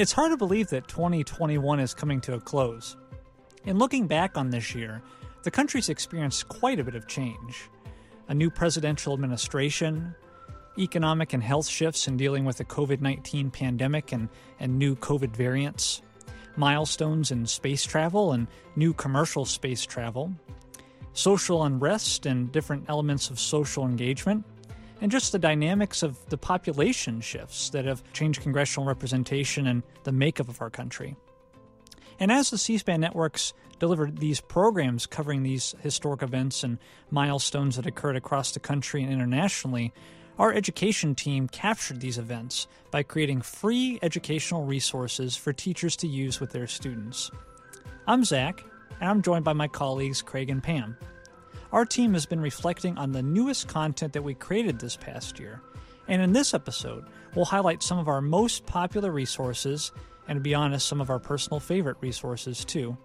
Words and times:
It's 0.00 0.12
hard 0.12 0.30
to 0.30 0.38
believe 0.38 0.68
that 0.68 0.88
2021 0.88 1.78
is 1.78 1.92
coming 1.92 2.22
to 2.22 2.32
a 2.32 2.40
close. 2.40 2.96
In 3.66 3.76
looking 3.76 4.06
back 4.06 4.38
on 4.38 4.48
this 4.48 4.74
year, 4.74 5.02
the 5.42 5.50
country's 5.50 5.90
experienced 5.90 6.48
quite 6.48 6.80
a 6.80 6.84
bit 6.84 6.94
of 6.94 7.06
change. 7.06 7.68
A 8.28 8.32
new 8.32 8.48
presidential 8.48 9.12
administration, 9.12 10.14
economic 10.78 11.34
and 11.34 11.42
health 11.42 11.68
shifts 11.68 12.08
in 12.08 12.16
dealing 12.16 12.46
with 12.46 12.56
the 12.56 12.64
COVID 12.64 13.02
19 13.02 13.50
pandemic 13.50 14.12
and, 14.12 14.30
and 14.58 14.78
new 14.78 14.96
COVID 14.96 15.36
variants, 15.36 16.00
milestones 16.56 17.30
in 17.30 17.44
space 17.44 17.84
travel 17.84 18.32
and 18.32 18.46
new 18.76 18.94
commercial 18.94 19.44
space 19.44 19.84
travel, 19.84 20.32
social 21.12 21.64
unrest 21.64 22.24
and 22.24 22.50
different 22.52 22.86
elements 22.88 23.28
of 23.28 23.38
social 23.38 23.84
engagement, 23.84 24.46
and 25.00 25.10
just 25.10 25.32
the 25.32 25.38
dynamics 25.38 26.02
of 26.02 26.18
the 26.28 26.38
population 26.38 27.20
shifts 27.20 27.70
that 27.70 27.84
have 27.84 28.02
changed 28.12 28.42
congressional 28.42 28.86
representation 28.86 29.66
and 29.66 29.82
the 30.04 30.12
makeup 30.12 30.48
of 30.48 30.60
our 30.60 30.70
country. 30.70 31.16
And 32.18 32.30
as 32.30 32.50
the 32.50 32.58
C 32.58 32.76
SPAN 32.76 33.00
networks 33.00 33.54
delivered 33.78 34.18
these 34.18 34.40
programs 34.40 35.06
covering 35.06 35.42
these 35.42 35.74
historic 35.80 36.22
events 36.22 36.62
and 36.62 36.78
milestones 37.10 37.76
that 37.76 37.86
occurred 37.86 38.16
across 38.16 38.52
the 38.52 38.60
country 38.60 39.02
and 39.02 39.10
internationally, 39.10 39.92
our 40.38 40.52
education 40.52 41.14
team 41.14 41.48
captured 41.48 42.00
these 42.00 42.18
events 42.18 42.66
by 42.90 43.02
creating 43.02 43.40
free 43.40 43.98
educational 44.02 44.64
resources 44.64 45.36
for 45.36 45.52
teachers 45.52 45.96
to 45.96 46.06
use 46.06 46.40
with 46.40 46.50
their 46.50 46.66
students. 46.66 47.30
I'm 48.06 48.24
Zach, 48.24 48.64
and 49.00 49.08
I'm 49.08 49.22
joined 49.22 49.44
by 49.44 49.54
my 49.54 49.68
colleagues 49.68 50.20
Craig 50.22 50.50
and 50.50 50.62
Pam. 50.62 50.96
Our 51.72 51.84
team 51.84 52.14
has 52.14 52.26
been 52.26 52.40
reflecting 52.40 52.98
on 52.98 53.12
the 53.12 53.22
newest 53.22 53.68
content 53.68 54.12
that 54.14 54.22
we 54.22 54.34
created 54.34 54.80
this 54.80 54.96
past 54.96 55.38
year, 55.38 55.60
and 56.08 56.20
in 56.20 56.32
this 56.32 56.52
episode, 56.52 57.06
we'll 57.34 57.44
highlight 57.44 57.82
some 57.82 57.98
of 57.98 58.08
our 58.08 58.20
most 58.20 58.66
popular 58.66 59.12
resources 59.12 59.92
and, 60.26 60.36
to 60.36 60.40
be 60.40 60.54
honest, 60.54 60.86
some 60.86 61.00
of 61.00 61.10
our 61.10 61.20
personal 61.20 61.60
favorite 61.60 61.96
resources 62.00 62.64
too. 62.64 62.96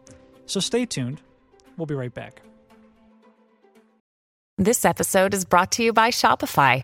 So 0.48 0.60
stay 0.60 0.86
tuned. 0.86 1.22
We'll 1.78 1.86
be 1.86 1.94
right 1.94 2.14
back. 2.14 2.42
This 4.58 4.86
episode 4.86 5.34
is 5.34 5.46
brought 5.46 5.74
to 5.74 5.84
you 5.84 5.94
by 5.94 6.10
Shopify. 6.10 6.84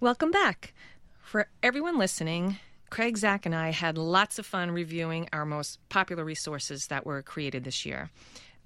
Welcome 0.00 0.32
back. 0.32 0.74
For 1.22 1.46
everyone 1.62 1.98
listening, 1.98 2.58
Craig, 2.90 3.16
Zach, 3.16 3.46
and 3.46 3.54
I 3.54 3.70
had 3.70 3.96
lots 3.96 4.40
of 4.40 4.44
fun 4.44 4.72
reviewing 4.72 5.28
our 5.32 5.46
most 5.46 5.78
popular 5.88 6.24
resources 6.24 6.88
that 6.88 7.06
were 7.06 7.22
created 7.22 7.62
this 7.62 7.86
year. 7.86 8.10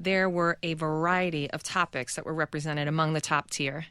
There 0.01 0.29
were 0.29 0.57
a 0.63 0.73
variety 0.73 1.51
of 1.51 1.63
topics 1.63 2.17
that 2.17 2.25
were 2.25 2.35
represented 2.35 2.89
among 2.89 3.13
the 3.13 3.21
top 3.21 3.51
tier. 3.51 3.87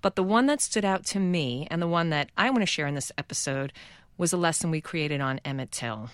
But 0.00 0.16
the 0.16 0.24
one 0.24 0.46
that 0.46 0.60
stood 0.60 0.84
out 0.84 1.04
to 1.06 1.20
me, 1.20 1.68
and 1.70 1.80
the 1.80 1.86
one 1.86 2.10
that 2.10 2.30
I 2.36 2.50
want 2.50 2.62
to 2.62 2.66
share 2.66 2.88
in 2.88 2.96
this 2.96 3.12
episode, 3.16 3.72
was 4.18 4.32
a 4.32 4.36
lesson 4.36 4.72
we 4.72 4.80
created 4.80 5.20
on 5.20 5.40
Emmett 5.44 5.70
Till. 5.70 6.10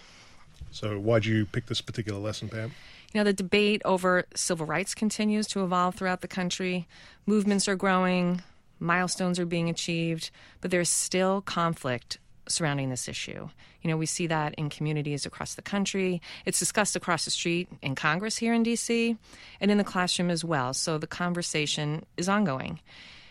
So, 0.71 0.99
why'd 0.99 1.25
you 1.25 1.47
pick 1.47 1.67
this 1.67 1.81
particular 1.81 2.21
lesson, 2.21 2.51
Pam? 2.51 2.73
You 3.15 3.21
know, 3.21 3.25
the 3.25 3.33
debate 3.33 3.81
over 3.87 4.27
civil 4.35 4.67
rights 4.67 4.95
continues 4.95 5.47
to 5.49 5.65
evolve 5.65 5.95
throughout 5.95 6.21
the 6.21 6.29
country. 6.29 6.87
Movements 7.27 7.67
are 7.67 7.77
growing, 7.77 8.43
milestones 8.79 9.39
are 9.39 9.47
being 9.47 9.69
achieved, 9.69 10.31
but 10.61 10.71
there's 10.71 10.89
still 10.89 11.41
conflict 11.41 12.19
surrounding 12.49 12.91
this 12.91 13.09
issue. 13.09 13.49
You 13.83 13.91
know, 13.91 13.97
we 13.97 14.07
see 14.07 14.27
that 14.27 14.55
in 14.55 14.71
communities 14.71 15.27
across 15.27 15.55
the 15.55 15.63
country. 15.63 16.21
It's 16.45 16.59
discussed 16.59 16.97
across 16.97 17.25
the 17.25 17.31
street 17.31 17.69
in 17.83 17.95
Congress 17.95 18.37
here 18.39 18.55
in 18.55 18.65
DC 18.65 19.17
and 19.61 19.71
in 19.71 19.79
the 19.79 19.85
classroom 19.85 20.31
as 20.31 20.45
well. 20.45 20.75
So 20.75 20.99
the 20.99 21.07
conversation 21.07 22.05
is 22.17 22.29
ongoing. 22.29 22.81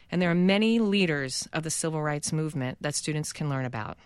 And 0.09 0.21
there 0.21 0.31
are 0.31 0.35
many 0.35 0.79
leaders 0.79 1.47
of 1.51 1.63
the 1.63 1.69
civil 1.69 2.01
rights 2.01 2.31
movement 2.31 2.77
that 2.81 2.95
students 2.95 3.33
can 3.33 3.49
learn 3.49 3.65
about 3.65 3.97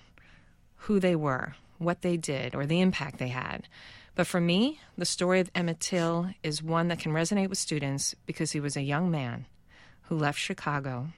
who 0.75 0.99
they 0.99 1.15
were, 1.15 1.55
what 1.77 2.01
they 2.01 2.17
did, 2.17 2.55
or 2.55 2.65
the 2.65 2.81
impact 2.81 3.19
they 3.19 3.27
had. 3.27 3.67
But 4.15 4.27
for 4.27 4.41
me, 4.41 4.79
the 4.97 5.05
story 5.05 5.39
of 5.39 5.51
Emmett 5.53 5.79
Till 5.79 6.31
is 6.43 6.63
one 6.63 6.87
that 6.87 6.99
can 6.99 7.13
resonate 7.13 7.49
with 7.49 7.59
students 7.59 8.15
because 8.25 8.51
he 8.51 8.59
was 8.59 8.75
a 8.75 8.81
young 8.81 9.11
man 9.11 9.45
who 10.03 10.17
left 10.17 10.39
Chicago 10.39 11.09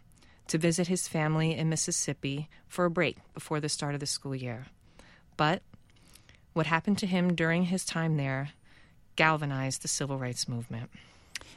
to 0.53 0.59
visit 0.59 0.87
his 0.87 1.07
family 1.07 1.57
in 1.57 1.67
Mississippi 1.67 2.47
for 2.67 2.85
a 2.85 2.89
break 2.91 3.17
before 3.33 3.59
the 3.59 3.67
start 3.67 3.95
of 3.95 3.99
the 3.99 4.05
school 4.05 4.35
year. 4.35 4.67
But 5.35 5.63
what 6.53 6.67
happened 6.67 6.99
to 6.99 7.07
him 7.07 7.33
during 7.33 7.63
his 7.63 7.83
time 7.83 8.17
there 8.17 8.51
galvanized 9.15 9.81
the 9.81 9.87
civil 9.87 10.19
rights 10.19 10.47
movement. 10.47 10.91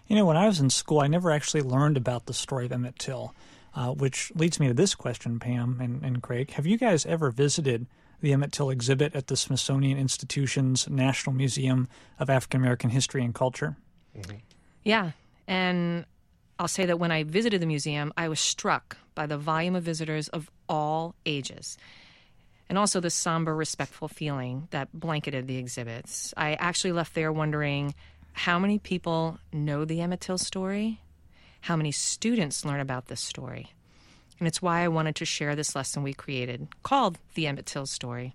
You 0.07 0.17
know, 0.17 0.25
when 0.25 0.39
I 0.39 0.47
was 0.47 0.61
in 0.61 0.71
school, 0.71 1.01
I 1.01 1.09
never 1.09 1.31
actually 1.31 1.61
learned 1.61 1.99
about 1.99 2.25
the 2.25 2.33
story 2.33 2.65
of 2.65 2.73
Emmett 2.73 2.99
Till, 2.99 3.35
uh, 3.75 3.91
which 3.91 4.33
leads 4.35 4.59
me 4.59 4.69
to 4.69 4.73
this 4.73 4.95
question, 4.95 5.39
Pam 5.41 5.79
and, 5.79 6.03
and 6.03 6.23
Craig. 6.23 6.53
Have 6.53 6.65
you 6.65 6.79
guys 6.79 7.05
ever 7.05 7.31
visited 7.31 7.87
the 8.23 8.33
Emmett 8.33 8.53
Till 8.53 8.71
exhibit 8.71 9.15
at 9.15 9.27
the 9.27 9.37
Smithsonian 9.37 9.99
Institution's 9.99 10.89
National 10.89 11.37
Museum 11.37 11.87
of 12.19 12.31
African 12.31 12.63
American 12.63 12.89
History 12.89 13.23
and 13.23 13.35
Culture? 13.35 13.77
Mm-hmm. 14.17 14.37
Yeah. 14.85 15.11
And 15.47 16.07
I'll 16.59 16.69
say 16.69 16.87
that 16.87 16.99
when 16.99 17.13
I 17.13 17.23
visited 17.23 17.61
the 17.61 17.67
museum, 17.67 18.13
I 18.17 18.29
was 18.29 18.41
struck 18.41 18.97
by 19.15 19.27
the 19.27 19.37
volume 19.37 19.77
of 19.77 19.83
visitors 19.83 20.29
of 20.29 20.51
all 20.69 21.15
ages 21.27 21.77
and 22.69 22.79
also 22.79 23.01
the 23.01 23.11
somber, 23.11 23.55
respectful 23.55 24.09
feeling 24.09 24.69
that 24.71 24.89
blanketed 24.93 25.47
the 25.47 25.59
exhibits. 25.59 26.35
I 26.37 26.55
actually 26.55 26.93
left 26.93 27.15
there 27.15 27.33
wondering 27.33 27.95
how 28.33 28.59
many 28.59 28.79
people 28.79 29.39
know 29.53 29.85
the 29.85 30.01
Emmett 30.01 30.21
Till 30.21 30.39
story, 30.39 31.01
how 31.61 31.77
many 31.77 31.93
students 31.93 32.65
learn 32.65 32.81
about 32.81 33.07
this 33.07 33.21
story. 33.21 33.73
And 34.39 34.47
it's 34.47 34.61
why 34.61 34.83
I 34.83 34.89
wanted 34.89 35.17
to 35.17 35.25
share 35.25 35.57
this 35.57 35.75
lesson 35.75 36.03
we 36.03 36.13
created 36.13 36.69
called 36.83 37.19
The 37.35 37.47
Emmett 37.47 37.67
Till 37.67 37.87
Story. 37.87 38.35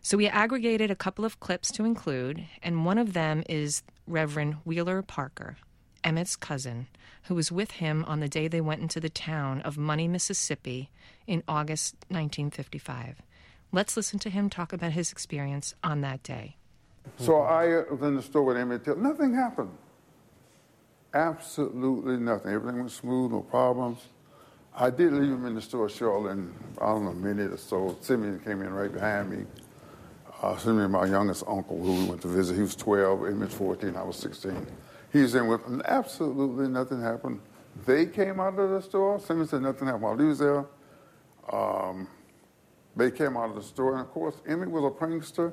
So 0.00 0.16
we 0.16 0.26
aggregated 0.26 0.90
a 0.90 0.96
couple 0.96 1.24
of 1.24 1.40
clips 1.40 1.70
to 1.72 1.84
include, 1.84 2.46
and 2.62 2.86
one 2.86 2.96
of 2.96 3.12
them 3.12 3.42
is 3.48 3.82
Reverend 4.06 4.54
Wheeler 4.64 5.02
Parker, 5.02 5.56
Emmett's 6.04 6.36
cousin, 6.36 6.86
who 7.24 7.34
was 7.34 7.52
with 7.52 7.72
him 7.72 8.04
on 8.06 8.20
the 8.20 8.28
day 8.28 8.48
they 8.48 8.60
went 8.60 8.82
into 8.82 9.00
the 9.00 9.08
town 9.08 9.60
of 9.62 9.76
Money, 9.76 10.08
Mississippi 10.08 10.90
in 11.26 11.42
August 11.48 11.94
1955. 12.08 13.22
Let's 13.70 13.96
listen 13.96 14.18
to 14.20 14.30
him 14.30 14.48
talk 14.48 14.72
about 14.72 14.92
his 14.92 15.12
experience 15.12 15.74
on 15.84 16.00
that 16.00 16.22
day. 16.22 16.56
So 17.16 17.42
I 17.42 17.84
was 17.90 18.00
in 18.02 18.16
the 18.16 18.22
store 18.22 18.44
with 18.44 18.56
Emmett 18.56 18.84
Till. 18.84 18.96
Nothing 18.96 19.34
happened. 19.34 19.70
Absolutely 21.14 22.16
nothing. 22.16 22.52
Everything 22.52 22.84
was 22.84 22.94
smooth, 22.94 23.32
no 23.32 23.40
problems. 23.40 23.98
I 24.74 24.90
did 24.90 25.12
leave 25.12 25.30
him 25.30 25.44
in 25.46 25.54
the 25.54 25.62
store 25.62 25.88
shortly, 25.88 26.32
and 26.32 26.54
I 26.80 26.86
don't 26.86 27.04
know, 27.04 27.10
a 27.10 27.14
minute 27.14 27.52
or 27.52 27.56
so. 27.56 27.96
Simeon 28.00 28.38
came 28.40 28.62
in 28.62 28.72
right 28.72 28.92
behind 28.92 29.30
me. 29.30 29.44
Uh, 30.40 30.56
Simeon, 30.56 30.92
my 30.92 31.06
youngest 31.06 31.42
uncle, 31.48 31.82
who 31.82 31.94
we 31.94 32.04
went 32.04 32.22
to 32.22 32.28
visit, 32.28 32.54
he 32.54 32.60
was 32.60 32.76
12, 32.76 33.24
Emmett's 33.26 33.54
14, 33.54 33.96
I 33.96 34.02
was 34.02 34.16
16. 34.16 34.66
He's 35.12 35.34
in 35.34 35.46
with 35.46 35.64
them. 35.64 35.82
Absolutely 35.84 36.68
nothing 36.68 37.00
happened. 37.00 37.40
They 37.86 38.06
came 38.06 38.40
out 38.40 38.58
of 38.58 38.70
the 38.70 38.82
store. 38.82 39.18
Simeon 39.18 39.46
said 39.46 39.62
nothing 39.62 39.86
happened 39.86 40.02
while 40.02 40.18
he 40.18 40.24
was 40.24 40.38
there. 40.38 40.66
Um, 41.52 42.08
they 42.96 43.10
came 43.10 43.36
out 43.36 43.50
of 43.50 43.54
the 43.54 43.62
store, 43.62 43.92
and 43.92 44.00
of 44.00 44.10
course, 44.10 44.34
Emmett 44.46 44.70
was 44.70 44.84
a 44.84 44.90
prankster. 44.90 45.52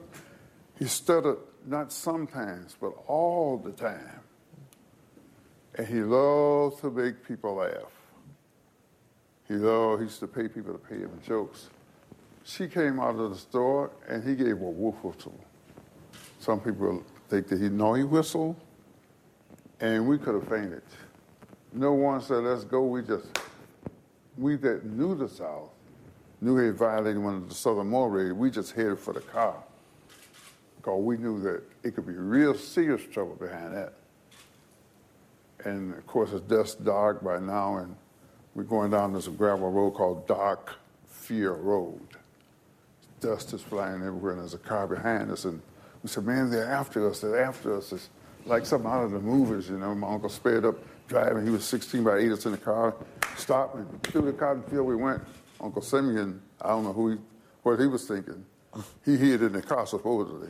He 0.77 0.85
stuttered 0.85 1.37
not 1.65 1.91
sometimes, 1.91 2.75
but 2.79 2.93
all 3.07 3.57
the 3.57 3.71
time. 3.71 4.19
And 5.75 5.87
he 5.87 6.01
loved 6.01 6.79
to 6.81 6.89
make 6.89 7.25
people 7.25 7.55
laugh. 7.55 7.91
He 9.47 9.53
loved, 9.53 10.01
he 10.01 10.05
used 10.05 10.19
to 10.21 10.27
pay 10.27 10.47
people 10.47 10.73
to 10.73 10.79
pay 10.79 10.95
him 10.95 11.11
jokes. 11.25 11.69
She 12.43 12.67
came 12.67 12.99
out 12.99 13.15
of 13.15 13.31
the 13.31 13.37
store, 13.37 13.91
and 14.07 14.23
he 14.23 14.35
gave 14.35 14.61
a 14.61 14.69
woof 14.69 14.95
two. 15.17 15.33
Some 16.39 16.59
people 16.59 17.03
think 17.29 17.47
that 17.47 17.61
he 17.61 17.69
know 17.69 17.93
he 17.93 18.03
whistled, 18.03 18.55
and 19.79 20.07
we 20.07 20.17
could 20.17 20.35
have 20.35 20.47
fainted. 20.47 20.83
No 21.73 21.93
one 21.93 22.21
said, 22.21 22.43
let's 22.43 22.63
go. 22.63 22.83
We 22.83 23.01
just, 23.01 23.27
we 24.37 24.55
that 24.57 24.85
knew 24.85 25.15
the 25.15 25.27
South, 25.27 25.69
knew 26.41 26.57
he 26.57 26.69
violated 26.71 27.21
one 27.21 27.35
of 27.35 27.49
the 27.49 27.55
Southern 27.55 27.87
mores, 27.87 28.33
we 28.33 28.49
just 28.49 28.73
headed 28.73 28.99
for 28.99 29.13
the 29.13 29.21
car. 29.21 29.55
Because 30.77 31.03
we 31.03 31.17
knew 31.17 31.41
that 31.41 31.63
it 31.83 31.95
could 31.95 32.05
be 32.05 32.13
real 32.13 32.53
serious 32.53 33.01
trouble 33.11 33.35
behind 33.35 33.75
that. 33.75 33.93
And 35.65 35.93
of 35.95 36.05
course, 36.05 36.31
it's 36.31 36.41
dust 36.41 36.83
dark 36.85 37.23
by 37.23 37.39
now, 37.39 37.77
and 37.77 37.95
we're 38.53 38.63
going 38.63 38.91
down 38.91 39.13
this 39.13 39.27
gravel 39.27 39.71
road 39.71 39.91
called 39.91 40.27
Dark 40.27 40.75
Fear 41.07 41.53
Road. 41.53 42.07
Dust 43.19 43.53
is 43.53 43.61
flying 43.61 44.03
everywhere, 44.03 44.33
and 44.33 44.41
there's 44.41 44.53
a 44.53 44.59
car 44.59 44.85
behind 44.85 45.31
us. 45.31 45.45
And 45.45 45.61
we 46.03 46.09
said, 46.09 46.25
Man, 46.25 46.51
they're 46.51 46.71
after 46.71 47.09
us. 47.09 47.19
They're 47.19 47.41
after 47.41 47.75
us. 47.75 47.91
It's 47.91 48.09
like 48.45 48.65
something 48.65 48.89
out 48.89 49.03
of 49.03 49.11
the 49.11 49.19
movies, 49.19 49.69
you 49.69 49.77
know. 49.77 49.93
My 49.95 50.07
uncle 50.07 50.29
sped 50.29 50.65
up 50.65 50.75
driving. 51.07 51.43
He 51.43 51.51
was 51.51 51.65
16 51.65 52.03
by 52.03 52.17
8 52.17 52.31
us 52.31 52.45
in 52.45 52.51
the 52.51 52.57
car. 52.57 52.95
Stopped 53.37 53.75
and 53.75 54.03
through 54.03 54.21
the 54.21 54.33
cotton 54.33 54.63
field 54.63 54.87
we 54.87 54.95
went. 54.95 55.21
Uncle 55.59 55.81
Simeon, 55.81 56.41
I 56.61 56.69
don't 56.69 56.83
know 56.83 56.93
who 56.93 57.11
he, 57.11 57.17
what 57.63 57.79
he 57.79 57.87
was 57.87 58.07
thinking. 58.07 58.45
He 59.05 59.15
hid 59.15 59.41
in 59.41 59.53
the 59.53 59.61
car, 59.61 59.87
supposedly. 59.87 60.49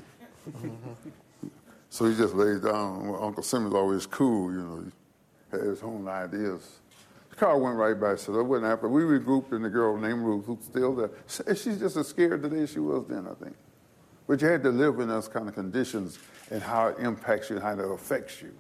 so 1.89 2.05
he 2.05 2.15
just 2.15 2.33
laid 2.33 2.63
down. 2.63 3.15
Uncle 3.21 3.43
Simeon's 3.43 3.75
always 3.75 4.05
cool, 4.07 4.51
you 4.51 4.61
know. 4.61 4.83
He 5.51 5.57
had 5.57 5.67
his 5.67 5.83
own 5.83 6.07
ideas. 6.07 6.79
The 7.29 7.35
car 7.35 7.57
went 7.59 7.77
right 7.77 7.99
by, 7.99 8.15
so 8.15 8.31
that 8.31 8.43
wasn't 8.43 8.71
after. 8.71 8.89
We 8.89 9.03
regrouped, 9.03 9.51
and 9.51 9.63
the 9.63 9.69
girl 9.69 9.95
named 9.97 10.21
Ruth, 10.21 10.45
who's 10.45 10.63
still 10.63 10.95
there. 10.95 11.11
She's 11.55 11.77
just 11.77 11.97
as 11.97 12.07
scared 12.07 12.41
today 12.41 12.63
as 12.63 12.71
she 12.71 12.79
was 12.79 13.05
then, 13.07 13.27
I 13.27 13.43
think. 13.43 13.55
But 14.27 14.41
you 14.41 14.47
had 14.47 14.63
to 14.63 14.69
live 14.69 14.99
in 14.99 15.07
those 15.07 15.27
kind 15.27 15.47
of 15.47 15.53
conditions 15.53 16.19
and 16.49 16.61
how 16.61 16.87
it 16.87 16.99
impacts 16.99 17.49
you 17.49 17.57
and 17.57 17.63
how 17.63 17.73
it 17.73 17.91
affects 17.91 18.41
you. 18.41 18.53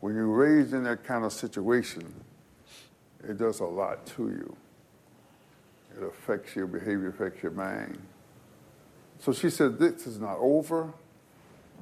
When 0.00 0.14
you're 0.14 0.26
raised 0.26 0.74
in 0.74 0.82
that 0.84 1.04
kind 1.04 1.24
of 1.24 1.32
situation, 1.32 2.12
it 3.22 3.38
does 3.38 3.60
a 3.60 3.64
lot 3.64 4.04
to 4.16 4.28
you. 4.30 4.56
It 5.96 6.04
affects 6.04 6.56
your 6.56 6.66
behavior, 6.66 7.08
affects 7.08 7.42
your 7.42 7.52
mind. 7.52 7.98
So 9.20 9.32
she 9.32 9.50
said, 9.50 9.78
This 9.78 10.06
is 10.06 10.18
not 10.18 10.38
over. 10.38 10.92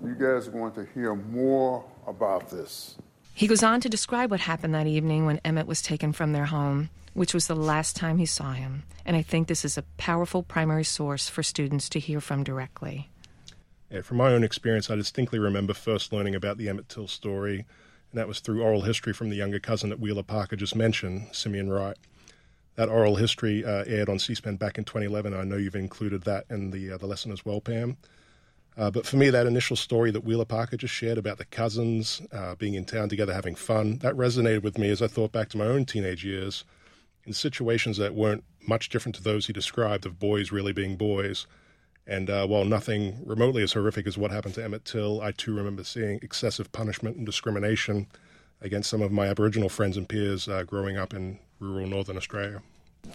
You 0.04 0.14
guys 0.14 0.48
are 0.48 0.50
going 0.50 0.72
to 0.72 0.86
hear 0.94 1.14
more 1.14 1.84
about 2.06 2.50
this. 2.50 2.96
He 3.40 3.46
goes 3.46 3.62
on 3.62 3.80
to 3.80 3.88
describe 3.88 4.30
what 4.30 4.40
happened 4.40 4.74
that 4.74 4.86
evening 4.86 5.24
when 5.24 5.40
Emmett 5.46 5.66
was 5.66 5.80
taken 5.80 6.12
from 6.12 6.32
their 6.34 6.44
home, 6.44 6.90
which 7.14 7.32
was 7.32 7.46
the 7.46 7.56
last 7.56 7.96
time 7.96 8.18
he 8.18 8.26
saw 8.26 8.52
him. 8.52 8.82
And 9.06 9.16
I 9.16 9.22
think 9.22 9.48
this 9.48 9.64
is 9.64 9.78
a 9.78 9.82
powerful 9.96 10.42
primary 10.42 10.84
source 10.84 11.26
for 11.30 11.42
students 11.42 11.88
to 11.88 11.98
hear 11.98 12.20
from 12.20 12.44
directly. 12.44 13.08
Yeah, 13.90 14.02
from 14.02 14.18
my 14.18 14.30
own 14.30 14.44
experience, 14.44 14.90
I 14.90 14.96
distinctly 14.96 15.38
remember 15.38 15.72
first 15.72 16.12
learning 16.12 16.34
about 16.34 16.58
the 16.58 16.68
Emmett 16.68 16.90
Till 16.90 17.08
story, 17.08 17.64
and 18.10 18.18
that 18.18 18.28
was 18.28 18.40
through 18.40 18.62
oral 18.62 18.82
history 18.82 19.14
from 19.14 19.30
the 19.30 19.36
younger 19.36 19.58
cousin 19.58 19.88
that 19.88 20.00
Wheeler 20.00 20.22
Parker 20.22 20.56
just 20.56 20.76
mentioned, 20.76 21.28
Simeon 21.32 21.70
Wright. 21.70 21.96
That 22.74 22.90
oral 22.90 23.16
history 23.16 23.64
uh, 23.64 23.84
aired 23.86 24.10
on 24.10 24.18
C-SPAN 24.18 24.56
back 24.56 24.76
in 24.76 24.84
2011. 24.84 25.32
I 25.32 25.44
know 25.44 25.56
you've 25.56 25.74
included 25.74 26.24
that 26.24 26.44
in 26.50 26.72
the 26.72 26.92
uh, 26.92 26.98
the 26.98 27.06
lesson 27.06 27.32
as 27.32 27.42
well, 27.42 27.62
Pam. 27.62 27.96
Uh, 28.80 28.90
but 28.90 29.04
for 29.04 29.18
me, 29.18 29.28
that 29.28 29.46
initial 29.46 29.76
story 29.76 30.10
that 30.10 30.24
Wheeler 30.24 30.46
Parker 30.46 30.78
just 30.78 30.94
shared 30.94 31.18
about 31.18 31.36
the 31.36 31.44
cousins 31.44 32.22
uh, 32.32 32.54
being 32.54 32.72
in 32.72 32.86
town 32.86 33.10
together 33.10 33.34
having 33.34 33.54
fun, 33.54 33.98
that 33.98 34.14
resonated 34.14 34.62
with 34.62 34.78
me 34.78 34.88
as 34.88 35.02
I 35.02 35.06
thought 35.06 35.32
back 35.32 35.50
to 35.50 35.58
my 35.58 35.66
own 35.66 35.84
teenage 35.84 36.24
years 36.24 36.64
in 37.26 37.34
situations 37.34 37.98
that 37.98 38.14
weren't 38.14 38.42
much 38.66 38.88
different 38.88 39.16
to 39.16 39.22
those 39.22 39.46
he 39.46 39.52
described 39.52 40.06
of 40.06 40.18
boys 40.18 40.50
really 40.50 40.72
being 40.72 40.96
boys. 40.96 41.46
And 42.06 42.30
uh, 42.30 42.46
while 42.46 42.64
nothing 42.64 43.20
remotely 43.26 43.62
as 43.62 43.74
horrific 43.74 44.06
as 44.06 44.16
what 44.16 44.30
happened 44.30 44.54
to 44.54 44.64
Emmett 44.64 44.86
Till, 44.86 45.20
I 45.20 45.32
too 45.32 45.54
remember 45.54 45.84
seeing 45.84 46.18
excessive 46.22 46.72
punishment 46.72 47.18
and 47.18 47.26
discrimination 47.26 48.06
against 48.62 48.88
some 48.88 49.02
of 49.02 49.12
my 49.12 49.26
Aboriginal 49.26 49.68
friends 49.68 49.98
and 49.98 50.08
peers 50.08 50.48
uh, 50.48 50.62
growing 50.62 50.96
up 50.96 51.12
in 51.12 51.38
rural 51.58 51.86
northern 51.86 52.16
Australia. 52.16 52.62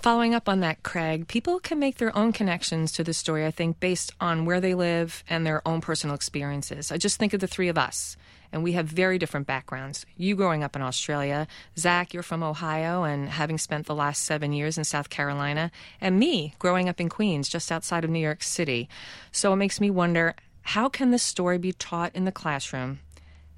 Following 0.02 0.36
up 0.36 0.48
on 0.48 0.60
that, 0.60 0.84
Craig, 0.84 1.28
people 1.28 1.60
can 1.60 1.80
make 1.80 1.98
their 1.98 2.16
own 2.16 2.32
connections 2.32 2.92
to 2.92 3.04
the 3.04 3.14
story, 3.14 3.46
I 3.46 3.52
think, 3.52 3.80
based 3.80 4.12
on 4.20 4.46
where 4.46 4.62
they 4.62 4.76
live 4.76 5.24
and 5.30 5.46
their 5.46 5.68
own 5.68 5.82
personal 5.82 6.16
experiences. 6.16 6.92
I 6.92 6.98
just 6.98 7.18
think 7.18 7.34
of 7.34 7.40
the 7.40 7.48
three 7.48 7.70
of 7.70 7.78
us, 7.78 8.16
and 8.52 8.64
we 8.64 8.74
have 8.74 8.86
very 8.86 9.18
different 9.18 9.48
backgrounds. 9.48 10.06
You 10.16 10.36
growing 10.36 10.64
up 10.64 10.76
in 10.76 10.82
Australia, 10.82 11.48
Zach, 11.78 12.14
you're 12.14 12.24
from 12.24 12.44
Ohio 12.44 13.04
and 13.04 13.30
having 13.30 13.58
spent 13.58 13.86
the 13.86 13.96
last 13.96 14.24
seven 14.24 14.54
years 14.54 14.78
in 14.78 14.84
South 14.84 15.10
Carolina, 15.10 15.72
and 16.00 16.20
me 16.20 16.54
growing 16.60 16.88
up 16.88 17.02
in 17.02 17.10
Queens, 17.10 17.50
just 17.50 17.72
outside 17.72 18.04
of 18.04 18.12
New 18.12 18.20
York 18.20 18.44
City. 18.44 18.88
So 19.32 19.54
it 19.54 19.58
makes 19.58 19.82
me 19.82 19.90
wonder 19.90 20.36
how 20.62 20.90
can 20.90 21.12
this 21.12 21.24
story 21.24 21.58
be 21.58 21.74
taught 21.74 22.16
in 22.16 22.26
the 22.26 22.32
classroom 22.32 23.00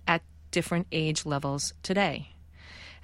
at 0.07 0.21
different 0.51 0.87
age 0.91 1.25
levels 1.25 1.73
today? 1.83 2.36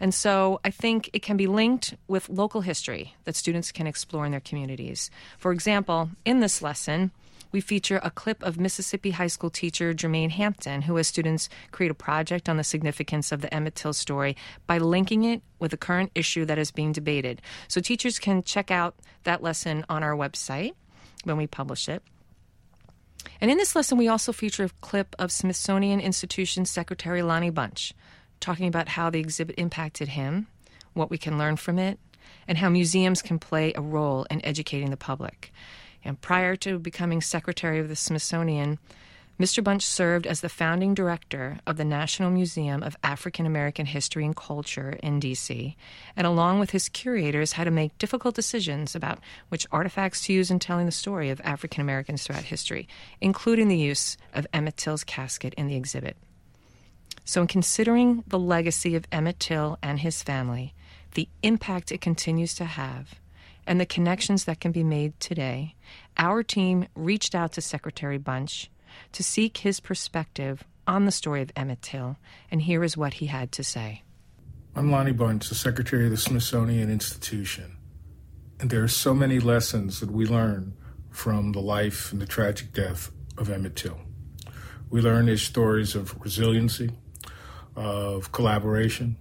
And 0.04 0.14
so 0.14 0.60
I 0.66 0.70
think 0.70 1.10
it 1.14 1.22
can 1.22 1.38
be 1.38 1.48
linked 1.48 1.96
with 2.10 2.28
local 2.28 2.60
history 2.60 3.16
that 3.24 3.38
students 3.38 3.72
can 3.72 3.88
explore 3.88 4.26
in 4.26 4.32
their 4.32 4.42
communities. 4.42 5.10
For 5.38 5.54
example, 5.54 6.10
in 6.26 6.42
this 6.42 6.62
lesson, 6.62 7.12
we 7.54 7.62
feature 7.62 8.02
a 8.04 8.12
clip 8.12 8.44
of 8.44 8.60
Mississippi 8.60 9.12
high 9.12 9.28
school 9.28 9.50
teacher 9.50 9.94
Jermaine 9.94 10.32
Hampton, 10.32 10.82
who 10.82 10.98
has 10.98 11.08
students 11.08 11.48
create 11.72 11.90
a 11.90 11.94
project 11.94 12.50
on 12.50 12.58
the 12.58 12.66
significance 12.66 13.32
of 13.32 13.40
the 13.40 13.54
Emmett 13.54 13.76
Till 13.76 13.94
story 13.94 14.36
by 14.68 14.78
linking 14.78 15.24
it 15.24 15.42
with 15.60 15.72
a 15.72 15.78
current 15.78 16.12
issue 16.16 16.44
that 16.48 16.58
is 16.58 16.70
being 16.70 16.92
debated. 16.92 17.42
So 17.70 17.80
teachers 17.80 18.20
can 18.20 18.44
check 18.44 18.72
out 18.72 18.96
that 19.24 19.42
lesson 19.42 19.86
on 19.88 20.04
our 20.04 20.18
website 20.18 20.74
when 21.24 21.38
we 21.38 21.48
publish 21.48 21.88
it. 21.88 22.04
And 23.40 23.50
in 23.50 23.58
this 23.58 23.74
lesson, 23.74 23.98
we 23.98 24.10
also 24.10 24.34
feature 24.34 24.66
a 24.66 24.70
clip 24.82 25.16
of 25.18 25.32
Smithsonian 25.32 26.02
Institution 26.02 26.66
Secretary 26.66 27.22
Lonnie 27.22 27.52
Bunch 27.52 27.94
talking 28.40 28.68
about 28.68 28.90
how 28.90 29.10
the 29.10 29.20
exhibit 29.20 29.56
impacted 29.58 30.10
him, 30.10 30.48
what 30.94 31.10
we 31.10 31.18
can 31.18 31.38
learn 31.38 31.56
from 31.56 31.80
it, 31.80 32.00
and 32.48 32.58
how 32.58 32.70
museums 32.70 33.22
can 33.22 33.40
play 33.40 33.74
a 33.76 33.82
role 33.82 34.26
in 34.30 34.44
educating 34.46 34.90
the 34.90 34.98
public. 34.98 35.52
And 36.04 36.20
prior 36.20 36.56
to 36.58 36.80
becoming 36.80 37.22
secretary 37.22 37.80
of 37.80 37.88
the 37.88 37.96
Smithsonian, 37.96 38.80
Mr. 39.40 39.64
Bunch 39.64 39.84
served 39.84 40.28
as 40.28 40.42
the 40.42 40.50
founding 40.50 40.94
director 40.94 41.58
of 41.66 41.78
the 41.78 41.84
National 41.84 42.30
Museum 42.30 42.84
of 42.84 42.96
African 43.04 43.48
American 43.48 43.88
History 43.88 44.24
and 44.26 44.36
Culture 44.36 45.00
in 45.02 45.20
D.C., 45.20 45.76
and 46.16 46.28
along 46.28 46.60
with 46.60 46.70
his 46.70 46.88
curators, 46.88 47.54
had 47.54 47.64
to 47.64 47.72
make 47.72 47.98
difficult 47.98 48.36
decisions 48.36 48.94
about 48.94 49.20
which 49.50 49.66
artifacts 49.72 50.26
to 50.26 50.34
use 50.34 50.52
in 50.52 50.60
telling 50.60 50.86
the 50.86 50.92
story 50.92 51.32
of 51.32 51.42
African 51.44 51.82
Americans 51.82 52.24
throughout 52.24 52.44
history, 52.44 52.88
including 53.22 53.70
the 53.70 53.78
use 53.78 54.18
of 54.36 54.46
Emmett 54.54 54.78
Till's 54.78 55.04
casket 55.04 55.56
in 55.56 55.66
the 55.66 55.76
exhibit. 55.76 56.16
So, 57.26 57.42
in 57.42 57.48
considering 57.48 58.24
the 58.28 58.40
legacy 58.40 58.96
of 58.96 59.06
Emmett 59.12 59.40
Till 59.40 59.78
and 59.82 60.00
his 60.00 60.22
family, 60.22 60.74
the 61.14 61.30
impact 61.42 61.92
it 61.92 62.02
continues 62.02 62.54
to 62.56 62.66
have, 62.66 63.16
and 63.66 63.80
the 63.80 63.86
connections 63.86 64.44
that 64.46 64.60
can 64.60 64.72
be 64.72 64.84
made 64.84 65.18
today, 65.20 65.76
our 66.18 66.44
team 66.44 66.88
reached 66.96 67.34
out 67.34 67.54
to 67.54 67.62
Secretary 67.62 68.18
Bunch 68.18 68.70
to 69.14 69.24
seek 69.24 69.58
his 69.58 69.80
perspective 69.80 70.64
on 70.86 71.06
the 71.06 71.12
story 71.12 71.42
of 71.42 71.52
Emmett 71.56 71.82
Till, 71.82 72.18
and 72.52 72.62
here 72.62 72.84
is 72.84 72.98
what 72.98 73.16
he 73.16 73.28
had 73.28 73.52
to 73.54 73.64
say. 73.64 74.04
I'm 74.76 74.92
Lonnie 74.92 75.14
Bunch, 75.14 75.48
the 75.48 75.56
Secretary 75.56 76.06
of 76.06 76.12
the 76.12 76.18
Smithsonian 76.18 76.92
Institution. 76.92 77.78
And 78.60 78.70
there 78.70 78.84
are 78.84 78.90
so 78.90 79.14
many 79.14 79.40
lessons 79.40 80.00
that 80.00 80.12
we 80.12 80.26
learn 80.26 80.76
from 81.10 81.54
the 81.54 81.62
life 81.62 82.12
and 82.12 82.22
the 82.22 82.26
tragic 82.26 82.74
death 82.74 83.12
of 83.38 83.50
Emmett 83.50 83.76
Till. 83.76 84.00
We 84.90 85.00
learn 85.00 85.28
his 85.28 85.42
stories 85.42 85.96
of 85.96 86.20
resiliency, 86.22 86.92
of 87.76 88.32
collaboration, 88.32 89.18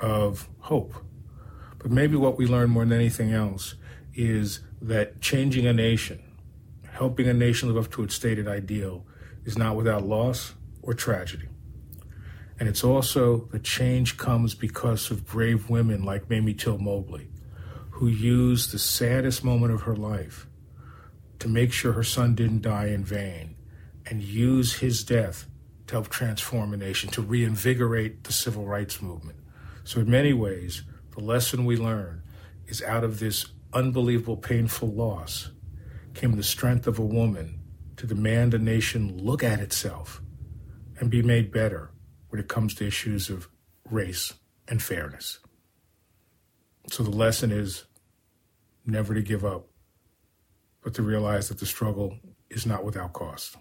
of 0.00 0.48
hope. 0.60 0.94
But 1.78 1.90
maybe 1.90 2.16
what 2.16 2.36
we 2.36 2.46
learn 2.46 2.70
more 2.70 2.84
than 2.84 2.98
anything 2.98 3.32
else 3.32 3.74
is 4.14 4.60
that 4.80 5.20
changing 5.20 5.66
a 5.66 5.72
nation, 5.72 6.22
helping 6.90 7.28
a 7.28 7.34
nation 7.34 7.68
live 7.68 7.84
up 7.84 7.90
to 7.92 8.02
its 8.02 8.14
stated 8.14 8.46
ideal, 8.46 9.06
is 9.44 9.58
not 9.58 9.76
without 9.76 10.04
loss 10.04 10.54
or 10.82 10.94
tragedy. 10.94 11.48
And 12.60 12.68
it's 12.68 12.84
also 12.84 13.48
the 13.50 13.58
change 13.58 14.16
comes 14.16 14.54
because 14.54 15.10
of 15.10 15.26
brave 15.26 15.68
women 15.68 16.04
like 16.04 16.30
Mamie 16.30 16.54
Till 16.54 16.78
Mobley, 16.78 17.28
who 17.90 18.06
used 18.06 18.72
the 18.72 18.78
saddest 18.78 19.42
moment 19.42 19.72
of 19.72 19.82
her 19.82 19.96
life 19.96 20.46
to 21.40 21.48
make 21.48 21.72
sure 21.72 21.92
her 21.92 22.04
son 22.04 22.36
didn't 22.36 22.62
die 22.62 22.86
in 22.86 23.04
vain 23.04 23.56
and 24.06 24.22
use 24.22 24.74
his 24.74 25.02
death 25.02 25.46
to 25.86 25.94
help 25.94 26.08
transform 26.08 26.72
a 26.72 26.76
nation, 26.76 27.10
to 27.10 27.22
reinvigorate 27.22 28.24
the 28.24 28.32
civil 28.32 28.66
rights 28.66 29.02
movement. 29.02 29.38
So, 29.84 30.00
in 30.00 30.10
many 30.10 30.32
ways, 30.32 30.82
the 31.14 31.20
lesson 31.22 31.64
we 31.64 31.76
learn 31.76 32.22
is 32.66 32.82
out 32.82 33.04
of 33.04 33.18
this 33.18 33.46
unbelievable, 33.72 34.36
painful 34.36 34.88
loss 34.88 35.50
came 36.14 36.32
the 36.32 36.42
strength 36.42 36.86
of 36.86 36.98
a 36.98 37.04
woman 37.04 37.60
to 37.96 38.06
demand 38.06 38.54
a 38.54 38.58
nation 38.58 39.16
look 39.18 39.42
at 39.42 39.60
itself 39.60 40.20
and 40.98 41.10
be 41.10 41.22
made 41.22 41.50
better 41.50 41.90
when 42.28 42.40
it 42.40 42.48
comes 42.48 42.74
to 42.74 42.86
issues 42.86 43.28
of 43.28 43.48
race 43.90 44.34
and 44.68 44.82
fairness. 44.82 45.38
So, 46.90 47.02
the 47.02 47.10
lesson 47.10 47.50
is 47.50 47.84
never 48.86 49.14
to 49.14 49.22
give 49.22 49.44
up, 49.44 49.66
but 50.82 50.94
to 50.94 51.02
realize 51.02 51.48
that 51.48 51.58
the 51.58 51.66
struggle 51.66 52.18
is 52.50 52.66
not 52.66 52.84
without 52.84 53.12
cost. 53.12 53.56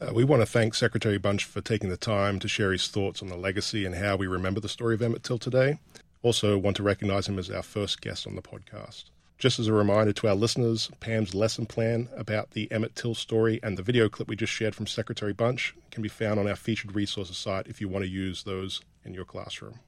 Uh, 0.00 0.14
we 0.14 0.24
want 0.24 0.40
to 0.40 0.46
thank 0.46 0.74
Secretary 0.74 1.18
Bunch 1.18 1.44
for 1.44 1.60
taking 1.60 1.90
the 1.90 1.96
time 1.96 2.38
to 2.38 2.48
share 2.48 2.72
his 2.72 2.88
thoughts 2.88 3.20
on 3.20 3.28
the 3.28 3.36
legacy 3.36 3.84
and 3.84 3.94
how 3.94 4.16
we 4.16 4.26
remember 4.26 4.58
the 4.58 4.68
story 4.68 4.94
of 4.94 5.02
Emmett 5.02 5.22
Till 5.22 5.38
today. 5.38 5.78
Also, 6.22 6.56
want 6.56 6.76
to 6.76 6.82
recognize 6.82 7.28
him 7.28 7.38
as 7.38 7.50
our 7.50 7.62
first 7.62 8.00
guest 8.00 8.26
on 8.26 8.34
the 8.34 8.40
podcast. 8.40 9.04
Just 9.36 9.58
as 9.58 9.66
a 9.66 9.74
reminder 9.74 10.14
to 10.14 10.28
our 10.28 10.34
listeners, 10.34 10.90
Pam's 11.00 11.34
lesson 11.34 11.66
plan 11.66 12.08
about 12.16 12.52
the 12.52 12.70
Emmett 12.72 12.94
Till 12.94 13.14
story 13.14 13.60
and 13.62 13.76
the 13.76 13.82
video 13.82 14.08
clip 14.08 14.28
we 14.28 14.36
just 14.36 14.52
shared 14.52 14.74
from 14.74 14.86
Secretary 14.86 15.34
Bunch 15.34 15.74
can 15.90 16.02
be 16.02 16.08
found 16.08 16.40
on 16.40 16.48
our 16.48 16.56
featured 16.56 16.94
resources 16.94 17.36
site 17.36 17.66
if 17.66 17.80
you 17.80 17.88
want 17.88 18.02
to 18.02 18.10
use 18.10 18.44
those 18.44 18.80
in 19.04 19.12
your 19.12 19.26
classroom. 19.26 19.80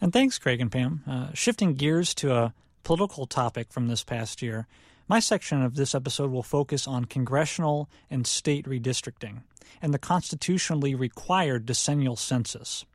And 0.00 0.14
thanks, 0.14 0.38
Craig 0.38 0.62
and 0.62 0.72
Pam. 0.72 1.02
Uh, 1.06 1.32
shifting 1.34 1.74
gears 1.74 2.14
to 2.14 2.34
a 2.34 2.54
political 2.84 3.26
topic 3.26 3.70
from 3.70 3.88
this 3.88 4.02
past 4.02 4.40
year, 4.40 4.66
my 5.12 5.20
section 5.20 5.62
of 5.62 5.74
this 5.74 5.94
episode 5.94 6.30
will 6.30 6.42
focus 6.42 6.88
on 6.88 7.04
congressional 7.04 7.86
and 8.08 8.26
state 8.26 8.64
redistricting 8.64 9.42
and 9.82 9.92
the 9.92 9.98
constitutionally 9.98 10.94
required 10.94 11.66
decennial 11.66 12.16
census. 12.16 12.86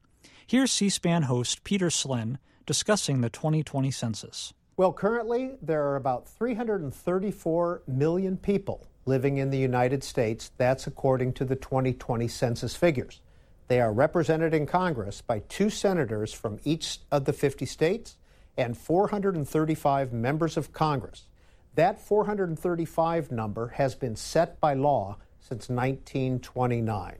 Here's 0.48 0.72
C 0.72 0.90
SPAN 0.90 1.26
host 1.26 1.64
Peter 1.64 1.92
Slen 1.92 2.40
discussing 2.66 3.22
the 3.22 3.30
2020 3.30 3.92
census. 3.92 4.52
Well, 4.78 4.94
currently, 4.94 5.58
there 5.62 5.84
are 5.84 5.96
about 5.96 6.28
334 6.28 7.84
million 7.86 8.36
people 8.36 8.88
living 9.06 9.38
in 9.38 9.52
the 9.52 9.60
United 9.60 10.04
States. 10.04 10.50
That's 10.58 10.88
according 10.88 11.34
to 11.34 11.46
the 11.46 11.56
2020 11.56 12.28
census 12.28 12.76
figures. 12.76 13.22
They 13.68 13.80
are 13.80 13.94
represented 13.94 14.56
in 14.56 14.66
Congress 14.66 15.22
by 15.22 15.44
two 15.50 15.70
senators 15.70 16.34
from 16.34 16.58
each 16.64 16.98
of 17.12 17.26
the 17.26 17.34
50 17.34 17.68
states 17.68 18.18
and 18.58 18.76
435 18.76 20.12
members 20.12 20.58
of 20.58 20.74
Congress. 20.74 21.28
That 21.78 22.02
435 22.02 23.32
number 23.32 23.68
has 23.68 23.94
been 23.94 24.16
set 24.16 24.60
by 24.60 24.74
law 24.74 25.18
since 25.40 25.70
1929. 25.70 27.18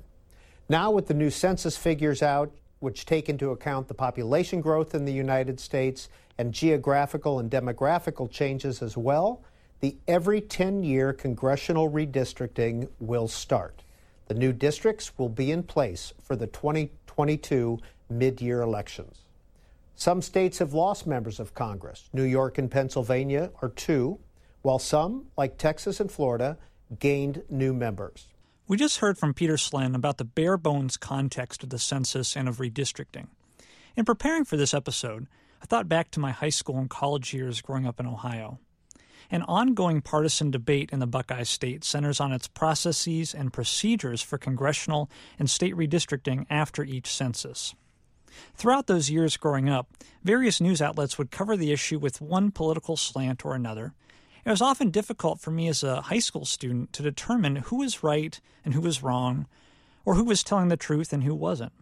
Now, 0.68 0.90
with 0.90 1.06
the 1.06 1.14
new 1.14 1.30
census 1.30 1.78
figures 1.78 2.24
out, 2.24 2.52
which 2.80 3.06
take 3.06 3.30
into 3.30 3.52
account 3.52 3.88
the 3.88 3.94
population 3.94 4.60
growth 4.60 4.96
in 4.96 5.06
the 5.06 5.14
United 5.14 5.60
States 5.60 6.10
and 6.40 6.56
geographical 6.56 7.38
and 7.38 7.52
demographical 7.52 8.32
changes 8.32 8.82
as 8.82 8.98
well, 8.98 9.44
the 9.80 9.96
every 10.08 10.42
10 10.42 10.84
year 10.84 11.14
congressional 11.14 11.92
redistricting 11.92 12.90
will 13.00 13.28
start. 13.28 13.84
The 14.28 14.34
new 14.34 14.54
districts 14.54 15.20
will 15.20 15.30
be 15.30 15.52
in 15.52 15.62
place 15.62 16.14
for 16.20 16.36
the 16.36 16.48
2022 16.48 17.78
mid 18.10 18.42
year 18.42 18.62
elections. 18.62 19.20
Some 19.96 20.24
states 20.24 20.58
have 20.58 20.74
lost 20.74 21.06
members 21.06 21.40
of 21.40 21.54
Congress. 21.54 22.10
New 22.12 22.24
York 22.24 22.58
and 22.58 22.72
Pennsylvania 22.72 23.52
are 23.62 23.70
two 23.70 24.18
while 24.68 24.80
some, 24.80 25.28
like 25.38 25.58
Texas 25.58 26.02
and 26.02 26.12
Florida, 26.12 26.58
gained 27.00 27.42
new 27.50 27.74
members. 27.74 28.28
We 28.68 28.76
just 28.76 28.98
heard 28.98 29.18
from 29.18 29.34
Peter 29.34 29.56
Slen 29.56 29.96
about 29.96 30.18
the 30.18 30.26
bare 30.26 30.58
bones 30.58 30.98
context 30.98 31.64
of 31.64 31.70
the 31.70 31.80
census 31.80 32.36
and 32.36 32.50
of 32.50 32.58
redistricting. 32.58 33.28
In 33.96 34.04
preparing 34.04 34.44
for 34.44 34.58
this 34.58 34.74
episode, 34.74 35.28
I 35.64 35.66
thought 35.68 35.88
back 35.88 36.12
to 36.12 36.20
my 36.20 36.32
high 36.32 36.50
school 36.50 36.78
and 36.78 36.90
college 36.90 37.34
years 37.34 37.62
growing 37.62 37.88
up 37.88 37.98
in 37.98 38.08
Ohio. 38.08 38.60
An 39.32 39.44
ongoing 39.44 40.02
partisan 40.02 40.52
debate 40.52 40.90
in 40.92 41.00
the 41.00 41.08
Buckeye 41.08 41.44
State 41.44 41.86
centers 41.86 42.20
on 42.20 42.34
its 42.34 42.50
processes 42.50 43.34
and 43.34 43.54
procedures 43.54 44.22
for 44.22 44.38
congressional 44.38 45.10
and 45.40 45.50
state 45.50 45.78
redistricting 45.78 46.46
after 46.50 46.84
each 46.84 47.08
census. 47.08 47.74
Throughout 48.56 48.88
those 48.88 49.10
years 49.10 49.38
growing 49.38 49.70
up, 49.70 49.88
various 50.26 50.60
news 50.60 50.82
outlets 50.82 51.18
would 51.18 51.32
cover 51.32 51.56
the 51.56 51.72
issue 51.72 52.00
with 52.00 52.20
one 52.20 52.52
political 52.52 52.98
slant 52.98 53.46
or 53.46 53.56
another, 53.56 53.94
it 54.48 54.52
was 54.52 54.62
often 54.62 54.92
difficult 54.92 55.42
for 55.42 55.52
me 55.52 55.68
as 55.68 55.84
a 55.84 56.04
high 56.04 56.20
school 56.20 56.46
student 56.46 56.94
to 56.94 57.04
determine 57.04 57.58
who 57.58 57.80
was 57.80 58.02
right 58.02 58.40
and 58.64 58.74
who 58.74 58.80
was 58.80 59.04
wrong, 59.04 59.46
or 60.06 60.16
who 60.16 60.24
was 60.24 60.42
telling 60.42 60.70
the 60.70 60.78
truth 60.78 61.12
and 61.12 61.26
who 61.26 61.36
wasn't. 61.36 61.74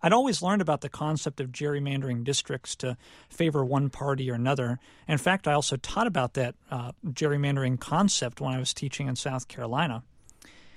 I'd 0.00 0.12
always 0.12 0.40
learned 0.40 0.62
about 0.62 0.82
the 0.82 0.88
concept 0.88 1.40
of 1.40 1.50
gerrymandering 1.50 2.22
districts 2.22 2.76
to 2.76 2.96
favor 3.28 3.64
one 3.64 3.90
party 3.90 4.30
or 4.30 4.34
another. 4.34 4.78
In 5.08 5.18
fact, 5.18 5.48
I 5.48 5.54
also 5.54 5.76
taught 5.76 6.06
about 6.06 6.34
that 6.34 6.54
uh, 6.70 6.92
gerrymandering 7.08 7.80
concept 7.80 8.40
when 8.40 8.54
I 8.54 8.60
was 8.60 8.72
teaching 8.72 9.08
in 9.08 9.16
South 9.16 9.48
Carolina. 9.48 10.04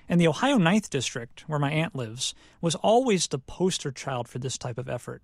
And 0.10 0.20
the 0.20 0.28
Ohio 0.28 0.58
9th 0.58 0.90
District, 0.90 1.44
where 1.46 1.60
my 1.60 1.70
aunt 1.70 1.96
lives, 1.96 2.34
was 2.60 2.74
always 2.74 3.28
the 3.28 3.38
poster 3.38 3.92
child 3.92 4.28
for 4.28 4.40
this 4.40 4.58
type 4.58 4.80
of 4.80 4.90
effort. 4.90 5.22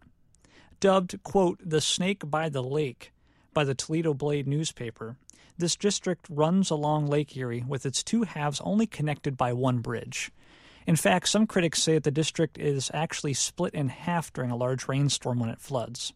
Dubbed, 0.80 1.24
quote, 1.24 1.60
the 1.66 1.82
snake 1.82 2.30
by 2.30 2.50
the 2.50 2.62
lake 2.62 3.13
by 3.54 3.64
the 3.64 3.76
Toledo 3.76 4.14
Blade 4.14 4.48
newspaper, 4.48 5.16
this 5.58 5.76
district 5.76 6.28
runs 6.30 6.70
along 6.70 7.08
Lake 7.08 7.36
Erie 7.38 7.64
with 7.68 7.86
its 7.86 8.04
two 8.04 8.24
halves 8.24 8.62
only 8.62 8.88
connected 8.88 9.38
by 9.38 9.54
one 9.54 9.80
bridge. 9.80 10.32
In 10.86 10.96
fact, 10.96 11.30
some 11.30 11.48
critics 11.48 11.82
say 11.82 11.94
that 11.94 12.04
the 12.04 12.12
district 12.12 12.58
is 12.58 12.92
actually 12.94 13.34
split 13.34 13.74
in 13.74 13.90
half 13.90 14.34
during 14.34 14.52
a 14.52 14.56
large 14.56 14.88
rainstorm 14.88 15.40
when 15.40 15.50
it 15.50 15.62
floods. 15.62 16.14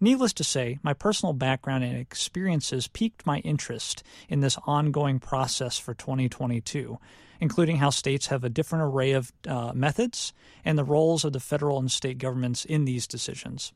Needless 0.00 0.32
to 0.34 0.44
say, 0.44 0.78
my 0.82 0.92
personal 0.92 1.32
background 1.32 1.84
and 1.84 1.96
experiences 1.96 2.88
piqued 2.88 3.26
my 3.26 3.38
interest 3.38 4.02
in 4.28 4.40
this 4.40 4.58
ongoing 4.66 5.18
process 5.18 5.78
for 5.78 5.94
2022, 5.94 6.98
including 7.40 7.78
how 7.78 7.90
states 7.90 8.26
have 8.28 8.44
a 8.44 8.48
different 8.48 8.84
array 8.84 9.12
of 9.12 9.32
uh, 9.48 9.72
methods 9.74 10.32
and 10.64 10.78
the 10.78 10.84
roles 10.84 11.24
of 11.24 11.32
the 11.32 11.40
federal 11.40 11.78
and 11.78 11.90
state 11.90 12.18
governments 12.18 12.64
in 12.64 12.84
these 12.84 13.06
decisions. 13.06 13.72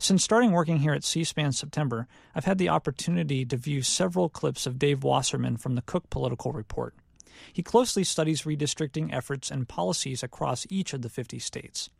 Since 0.00 0.22
starting 0.22 0.52
working 0.52 0.78
here 0.78 0.92
at 0.92 1.02
C 1.02 1.24
SPAN 1.24 1.50
September, 1.50 2.06
I've 2.32 2.44
had 2.44 2.58
the 2.58 2.68
opportunity 2.68 3.44
to 3.44 3.56
view 3.56 3.82
several 3.82 4.28
clips 4.28 4.64
of 4.64 4.78
Dave 4.78 5.02
Wasserman 5.02 5.56
from 5.56 5.74
the 5.74 5.82
Cook 5.82 6.08
Political 6.08 6.52
Report. 6.52 6.94
He 7.52 7.64
closely 7.64 8.04
studies 8.04 8.42
redistricting 8.42 9.12
efforts 9.12 9.50
and 9.50 9.68
policies 9.68 10.22
across 10.22 10.68
each 10.70 10.92
of 10.92 11.02
the 11.02 11.08
50 11.08 11.40
states. 11.40 11.90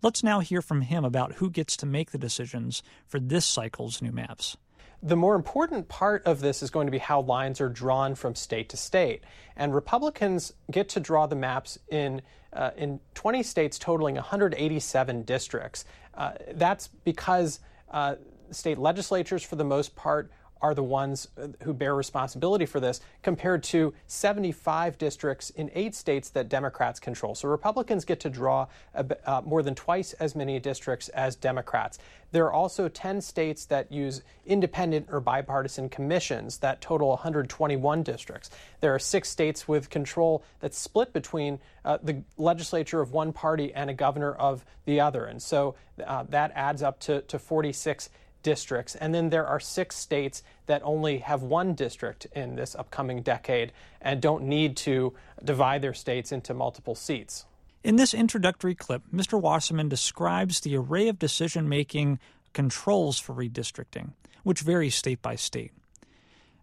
Let's 0.00 0.22
now 0.22 0.38
hear 0.38 0.62
from 0.62 0.82
him 0.82 1.04
about 1.04 1.34
who 1.34 1.50
gets 1.50 1.76
to 1.78 1.86
make 1.86 2.12
the 2.12 2.18
decisions 2.18 2.84
for 3.08 3.18
this 3.18 3.46
cycle's 3.46 4.00
new 4.00 4.12
maps. 4.12 4.56
The 5.02 5.16
more 5.16 5.34
important 5.34 5.88
part 5.88 6.26
of 6.26 6.40
this 6.40 6.62
is 6.62 6.70
going 6.70 6.86
to 6.86 6.90
be 6.90 6.98
how 6.98 7.22
lines 7.22 7.60
are 7.60 7.70
drawn 7.70 8.14
from 8.14 8.34
state 8.34 8.68
to 8.70 8.76
state. 8.76 9.22
And 9.56 9.74
Republicans 9.74 10.52
get 10.70 10.90
to 10.90 11.00
draw 11.00 11.26
the 11.26 11.36
maps 11.36 11.78
in, 11.88 12.20
uh, 12.52 12.72
in 12.76 13.00
20 13.14 13.42
states 13.42 13.78
totaling 13.78 14.16
187 14.16 15.22
districts. 15.22 15.84
Uh, 16.14 16.32
that's 16.52 16.88
because 17.04 17.60
uh, 17.90 18.16
state 18.50 18.78
legislatures, 18.78 19.42
for 19.42 19.56
the 19.56 19.64
most 19.64 19.96
part, 19.96 20.30
are 20.62 20.74
the 20.74 20.82
ones 20.82 21.28
uh, 21.36 21.48
who 21.62 21.72
bear 21.72 21.94
responsibility 21.94 22.66
for 22.66 22.80
this, 22.80 23.00
compared 23.22 23.62
to 23.62 23.94
75 24.06 24.98
districts 24.98 25.50
in 25.50 25.70
eight 25.74 25.94
states 25.94 26.30
that 26.30 26.48
Democrats 26.48 27.00
control. 27.00 27.34
So 27.34 27.48
Republicans 27.48 28.04
get 28.04 28.20
to 28.20 28.30
draw 28.30 28.66
uh, 28.94 29.42
more 29.44 29.62
than 29.62 29.74
twice 29.74 30.12
as 30.14 30.34
many 30.34 30.58
districts 30.58 31.08
as 31.10 31.36
Democrats. 31.36 31.98
There 32.32 32.44
are 32.44 32.52
also 32.52 32.88
10 32.88 33.20
states 33.20 33.64
that 33.66 33.90
use 33.90 34.22
independent 34.46 35.08
or 35.10 35.20
bipartisan 35.20 35.88
commissions 35.88 36.58
that 36.58 36.80
total 36.80 37.08
121 37.08 38.02
districts. 38.02 38.50
There 38.80 38.94
are 38.94 38.98
six 38.98 39.28
states 39.28 39.66
with 39.66 39.90
control 39.90 40.44
that's 40.60 40.78
split 40.78 41.12
between 41.12 41.58
uh, 41.84 41.98
the 42.02 42.22
legislature 42.36 43.00
of 43.00 43.12
one 43.12 43.32
party 43.32 43.72
and 43.74 43.90
a 43.90 43.94
governor 43.94 44.32
of 44.32 44.64
the 44.84 45.00
other. 45.00 45.24
And 45.24 45.42
so 45.42 45.74
uh, 46.04 46.24
that 46.28 46.52
adds 46.54 46.82
up 46.82 47.00
to, 47.00 47.22
to 47.22 47.38
46 47.38 48.10
districts. 48.42 48.94
And 48.94 49.14
then 49.14 49.30
there 49.30 49.46
are 49.46 49.60
six 49.60 49.96
states 49.96 50.42
that 50.66 50.82
only 50.84 51.18
have 51.18 51.42
one 51.42 51.74
district 51.74 52.26
in 52.34 52.56
this 52.56 52.74
upcoming 52.74 53.22
decade 53.22 53.72
and 54.00 54.20
don't 54.20 54.44
need 54.44 54.76
to 54.78 55.12
divide 55.42 55.82
their 55.82 55.94
states 55.94 56.32
into 56.32 56.54
multiple 56.54 56.94
seats. 56.94 57.44
In 57.82 57.96
this 57.96 58.12
introductory 58.12 58.74
clip, 58.74 59.02
Mr. 59.12 59.40
Wasserman 59.40 59.88
describes 59.88 60.60
the 60.60 60.76
array 60.76 61.08
of 61.08 61.18
decision 61.18 61.68
making 61.68 62.18
controls 62.52 63.18
for 63.18 63.34
redistricting, 63.34 64.10
which 64.42 64.60
vary 64.60 64.90
state 64.90 65.22
by 65.22 65.34
state. 65.34 65.72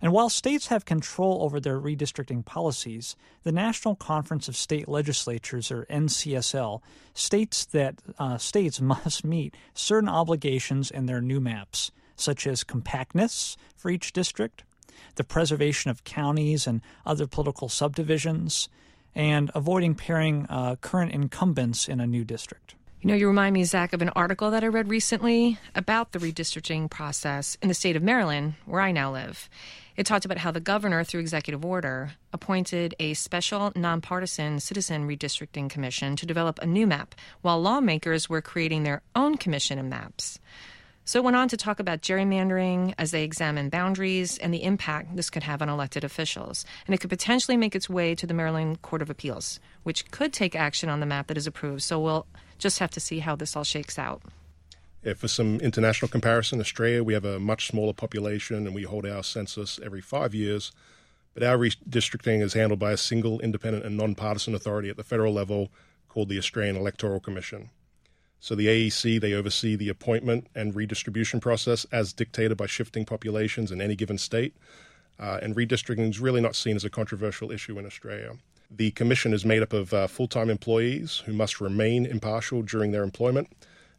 And 0.01 0.11
while 0.11 0.29
states 0.29 0.67
have 0.67 0.85
control 0.85 1.41
over 1.41 1.59
their 1.59 1.79
redistricting 1.79 2.45
policies, 2.45 3.15
the 3.43 3.51
National 3.51 3.95
Conference 3.95 4.47
of 4.47 4.55
State 4.55 4.87
Legislatures, 4.87 5.71
or 5.71 5.85
NCSL, 5.89 6.81
states 7.13 7.65
that 7.65 7.95
uh, 8.19 8.37
states 8.37 8.79
must 8.81 9.25
meet 9.25 9.55
certain 9.73 10.09
obligations 10.09 10.91
in 10.91 11.07
their 11.07 11.21
new 11.21 11.39
maps, 11.39 11.91
such 12.15 12.45
as 12.45 12.63
compactness 12.63 13.57
for 13.75 13.89
each 13.89 14.13
district, 14.13 14.63
the 15.15 15.23
preservation 15.23 15.89
of 15.89 16.03
counties 16.03 16.67
and 16.67 16.81
other 17.05 17.25
political 17.25 17.69
subdivisions, 17.69 18.69
and 19.15 19.49
avoiding 19.55 19.95
pairing 19.95 20.45
uh, 20.47 20.75
current 20.75 21.11
incumbents 21.11 21.87
in 21.87 21.99
a 21.99 22.05
new 22.07 22.23
district. 22.23 22.75
You 22.99 23.09
know, 23.09 23.15
you 23.15 23.27
remind 23.27 23.53
me, 23.53 23.63
Zach, 23.63 23.93
of 23.93 24.01
an 24.01 24.09
article 24.09 24.49
that 24.49 24.63
I 24.63 24.67
read 24.67 24.89
recently 24.89 25.59
about 25.75 26.11
the 26.13 26.19
redistricting 26.19 26.89
process 26.89 27.55
in 27.61 27.67
the 27.67 27.75
state 27.75 27.95
of 27.95 28.01
Maryland, 28.01 28.55
where 28.65 28.81
I 28.81 28.91
now 28.91 29.13
live. 29.13 29.49
It 29.95 30.07
talked 30.07 30.25
about 30.25 30.39
how 30.39 30.49
the 30.49 30.59
governor, 30.59 31.03
through 31.03 31.21
executive 31.21 31.63
order, 31.63 32.13
appointed 32.33 32.95
a 32.99 33.13
special 33.13 33.71
nonpartisan 33.75 34.59
citizen 34.59 35.07
redistricting 35.07 35.69
commission 35.69 36.15
to 36.15 36.25
develop 36.25 36.57
a 36.59 36.65
new 36.65 36.87
map, 36.87 37.13
while 37.41 37.61
lawmakers 37.61 38.29
were 38.29 38.41
creating 38.41 38.81
their 38.81 39.03
own 39.15 39.37
commission 39.37 39.77
of 39.77 39.85
maps. 39.85 40.39
So 41.07 41.19
it 41.19 41.23
went 41.23 41.37
on 41.37 41.47
to 41.47 41.55
talk 41.55 41.79
about 41.79 42.01
gerrymandering 42.01 42.93
as 42.97 43.11
they 43.11 43.23
examine 43.23 43.69
boundaries 43.69 44.37
and 44.39 44.53
the 44.53 44.61
impact 44.61 45.15
this 45.15 45.29
could 45.29 45.43
have 45.43 45.61
on 45.61 45.69
elected 45.69 46.03
officials. 46.03 46.65
And 46.85 46.93
it 46.93 46.97
could 46.97 47.09
potentially 47.09 47.55
make 47.55 47.77
its 47.77 47.89
way 47.89 48.13
to 48.13 48.27
the 48.27 48.33
Maryland 48.33 48.81
Court 48.81 49.01
of 49.01 49.09
Appeals, 49.09 49.61
which 49.83 50.11
could 50.11 50.33
take 50.33 50.53
action 50.53 50.89
on 50.89 50.99
the 50.99 51.05
map 51.05 51.27
that 51.27 51.37
is 51.37 51.47
approved. 51.47 51.83
So 51.83 51.97
we'll 51.97 52.25
just 52.57 52.79
have 52.79 52.91
to 52.91 52.99
see 52.99 53.19
how 53.19 53.37
this 53.37 53.55
all 53.55 53.63
shakes 53.63 53.97
out. 53.97 54.21
Yeah, 55.01 55.13
for 55.13 55.29
some 55.29 55.61
international 55.61 56.09
comparison, 56.09 56.59
Australia, 56.59 57.05
we 57.05 57.13
have 57.13 57.23
a 57.23 57.39
much 57.39 57.67
smaller 57.67 57.93
population 57.93 58.65
and 58.67 58.75
we 58.75 58.83
hold 58.83 59.05
our 59.05 59.23
census 59.23 59.79
every 59.81 60.01
five 60.01 60.35
years. 60.35 60.73
But 61.33 61.43
our 61.43 61.57
redistricting 61.57 62.41
is 62.41 62.51
handled 62.51 62.81
by 62.81 62.91
a 62.91 62.97
single 62.97 63.39
independent 63.39 63.85
and 63.85 63.95
nonpartisan 63.95 64.53
authority 64.53 64.89
at 64.89 64.97
the 64.97 65.05
federal 65.05 65.31
level 65.31 65.69
called 66.09 66.27
the 66.27 66.37
Australian 66.37 66.75
Electoral 66.75 67.21
Commission. 67.21 67.69
So 68.39 68.55
the 68.55 68.67
AEC, 68.67 69.19
they 69.19 69.33
oversee 69.33 69.75
the 69.75 69.89
appointment 69.89 70.47
and 70.53 70.75
redistribution 70.75 71.39
process 71.39 71.85
as 71.91 72.13
dictated 72.13 72.57
by 72.57 72.67
shifting 72.67 73.05
populations 73.05 73.71
in 73.71 73.81
any 73.81 73.95
given 73.95 74.17
state. 74.17 74.55
Uh, 75.19 75.39
and 75.41 75.55
redistricting 75.55 76.09
is 76.09 76.19
really 76.19 76.41
not 76.41 76.55
seen 76.55 76.75
as 76.75 76.85
a 76.85 76.89
controversial 76.89 77.51
issue 77.51 77.79
in 77.79 77.85
Australia. 77.85 78.33
The 78.69 78.91
commission 78.91 79.33
is 79.33 79.45
made 79.45 79.63
up 79.63 79.73
of 79.73 79.93
uh, 79.93 80.07
full 80.07 80.27
time 80.27 80.49
employees 80.49 81.23
who 81.25 81.33
must 81.33 81.59
remain 81.59 82.05
impartial 82.05 82.61
during 82.61 82.91
their 82.91 83.03
employment. 83.03 83.49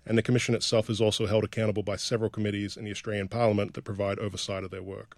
And 0.06 0.16
the 0.16 0.22
commission 0.22 0.54
itself 0.54 0.88
is 0.88 1.00
also 1.00 1.26
held 1.26 1.44
accountable 1.44 1.82
by 1.82 1.96
several 1.96 2.30
committees 2.30 2.76
in 2.76 2.84
the 2.84 2.90
Australian 2.90 3.28
Parliament 3.28 3.74
that 3.74 3.84
provide 3.84 4.18
oversight 4.18 4.64
of 4.64 4.70
their 4.70 4.82
work. 4.82 5.16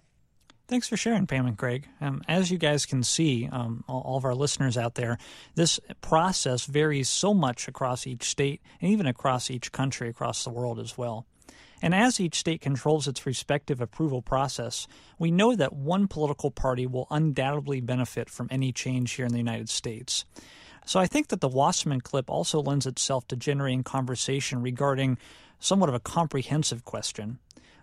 Thanks 0.71 0.87
for 0.87 0.95
sharing, 0.95 1.27
Pam 1.27 1.47
and 1.47 1.57
Craig. 1.57 1.89
Um, 1.99 2.21
as 2.29 2.49
you 2.49 2.57
guys 2.57 2.85
can 2.85 3.03
see, 3.03 3.49
um, 3.51 3.83
all, 3.89 4.03
all, 4.05 4.15
of 4.15 4.23
our 4.23 4.33
listeners 4.33 4.77
out 4.77 4.95
there, 4.95 5.17
this 5.55 5.81
process 5.99 6.63
varies 6.63 7.09
so 7.09 7.33
much 7.33 7.67
across 7.67 8.07
each 8.07 8.23
state 8.23 8.61
and 8.79 8.89
even 8.89 9.05
across 9.05 9.51
each 9.51 9.73
country, 9.73 10.07
across 10.07 10.45
the 10.45 10.49
world 10.49 10.79
as 10.79 10.97
well. 10.97 11.25
And 11.81 11.93
as 11.93 12.21
each 12.21 12.35
state 12.35 12.61
controls 12.61 13.05
its 13.05 13.25
respective 13.25 13.81
approval 13.81 14.21
process, 14.21 14.87
we 15.19 15.29
know 15.29 15.57
that 15.57 15.73
one 15.73 16.07
political 16.07 16.51
party 16.51 16.87
will 16.87 17.07
undoubtedly 17.11 17.81
benefit 17.81 18.29
from 18.29 18.47
any 18.49 18.71
change 18.71 19.11
here 19.11 19.25
in 19.25 19.33
the 19.33 19.39
United 19.39 19.67
States. 19.67 20.23
So 20.85 21.01
I 21.01 21.05
think 21.05 21.27
that 21.27 21.41
the 21.41 21.49
Wasserman 21.49 21.99
clip 21.99 22.29
also 22.29 22.61
lends 22.61 22.87
itself 22.87 23.27
to 23.27 23.35
generating 23.35 23.83
conversation 23.83 24.61
regarding 24.61 25.17
somewhat 25.59 25.89
of 25.89 25.95
a 25.95 25.99
comprehensive 25.99 26.85
question 26.85 27.39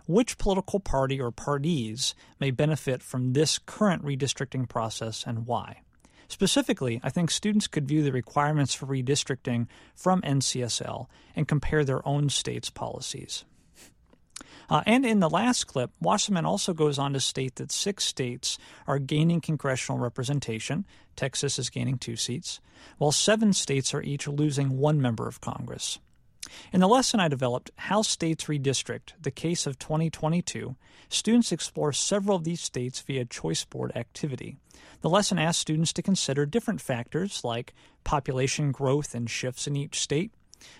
which 0.09 0.39
political 0.39 0.79
party 0.79 1.21
or 1.21 1.29
parties 1.29 2.15
may 2.39 2.49
benefit 2.49 3.03
from 3.03 3.33
this 3.33 3.59
current 3.59 4.03
redistricting 4.03 4.67
process 4.67 5.23
and 5.27 5.45
why. 5.45 5.81
Specifically, 6.27 6.99
I 7.03 7.11
think 7.11 7.29
students 7.29 7.67
could 7.67 7.87
view 7.87 8.01
the 8.01 8.11
requirements 8.11 8.73
for 8.73 8.87
redistricting 8.87 9.67
from 9.95 10.23
NCSL 10.23 11.05
and 11.35 11.47
compare 11.47 11.85
their 11.85 12.05
own 12.07 12.29
state's 12.29 12.71
policies. 12.71 13.45
Uh, 14.67 14.81
and 14.87 15.05
in 15.05 15.19
the 15.19 15.29
last 15.29 15.67
clip, 15.67 15.91
Wasserman 16.01 16.45
also 16.45 16.73
goes 16.73 16.97
on 16.97 17.13
to 17.13 17.19
state 17.19 17.57
that 17.57 17.71
six 17.71 18.03
states 18.03 18.57
are 18.87 18.97
gaining 18.97 19.41
congressional 19.41 19.99
representation. 19.99 20.87
Texas 21.15 21.59
is 21.59 21.69
gaining 21.69 21.99
two 21.99 22.15
seats, 22.15 22.59
while 22.97 23.11
seven 23.11 23.53
states 23.53 23.93
are 23.93 24.01
each 24.01 24.27
losing 24.27 24.79
one 24.79 24.99
member 24.99 25.27
of 25.27 25.39
Congress. 25.39 25.99
In 26.71 26.79
the 26.79 26.87
lesson 26.87 27.19
I 27.19 27.27
developed, 27.27 27.71
How 27.77 28.01
States 28.01 28.45
Redistrict, 28.45 29.13
the 29.21 29.31
Case 29.31 29.67
of 29.67 29.79
2022, 29.79 30.75
students 31.09 31.51
explore 31.51 31.93
several 31.93 32.37
of 32.37 32.43
these 32.43 32.61
states 32.61 32.99
via 33.01 33.25
choice 33.25 33.65
board 33.65 33.91
activity. 33.95 34.57
The 35.01 35.09
lesson 35.09 35.39
asks 35.39 35.61
students 35.61 35.93
to 35.93 36.01
consider 36.01 36.45
different 36.45 36.81
factors 36.81 37.43
like 37.43 37.73
population 38.03 38.71
growth 38.71 39.15
and 39.15 39.29
shifts 39.29 39.67
in 39.67 39.75
each 39.75 39.99
state, 39.99 40.31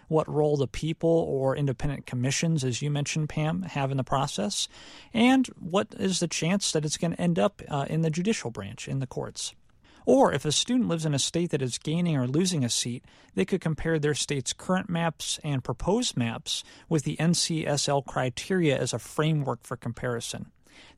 what 0.07 0.27
role 0.29 0.57
the 0.57 0.67
people 0.67 1.09
or 1.09 1.55
independent 1.55 2.05
commissions, 2.05 2.63
as 2.63 2.81
you 2.81 2.89
mentioned, 2.89 3.29
Pam, 3.29 3.63
have 3.63 3.91
in 3.91 3.97
the 3.97 4.03
process, 4.03 4.67
and 5.13 5.47
what 5.59 5.93
is 5.97 6.19
the 6.19 6.27
chance 6.27 6.71
that 6.71 6.85
it's 6.85 6.97
going 6.97 7.11
to 7.11 7.21
end 7.21 7.39
up 7.39 7.61
uh, 7.69 7.85
in 7.89 8.01
the 8.01 8.09
judicial 8.09 8.51
branch, 8.51 8.87
in 8.87 8.99
the 8.99 9.07
courts. 9.07 9.53
Or 10.11 10.33
if 10.33 10.43
a 10.43 10.51
student 10.51 10.89
lives 10.89 11.05
in 11.05 11.13
a 11.13 11.19
state 11.19 11.51
that 11.51 11.61
is 11.61 11.77
gaining 11.77 12.17
or 12.17 12.25
losing 12.25 12.65
a 12.65 12.69
seat, 12.69 13.05
they 13.35 13.45
could 13.45 13.61
compare 13.61 13.99
their 13.99 14.15
state's 14.15 14.53
current 14.53 14.89
maps 14.89 15.39
and 15.43 15.63
proposed 15.63 16.17
maps 16.17 16.63
with 16.89 17.03
the 17.03 17.15
NCSL 17.17 18.07
criteria 18.07 18.75
as 18.75 18.91
a 18.91 18.97
framework 18.97 19.59
for 19.61 19.77
comparison. 19.77 20.47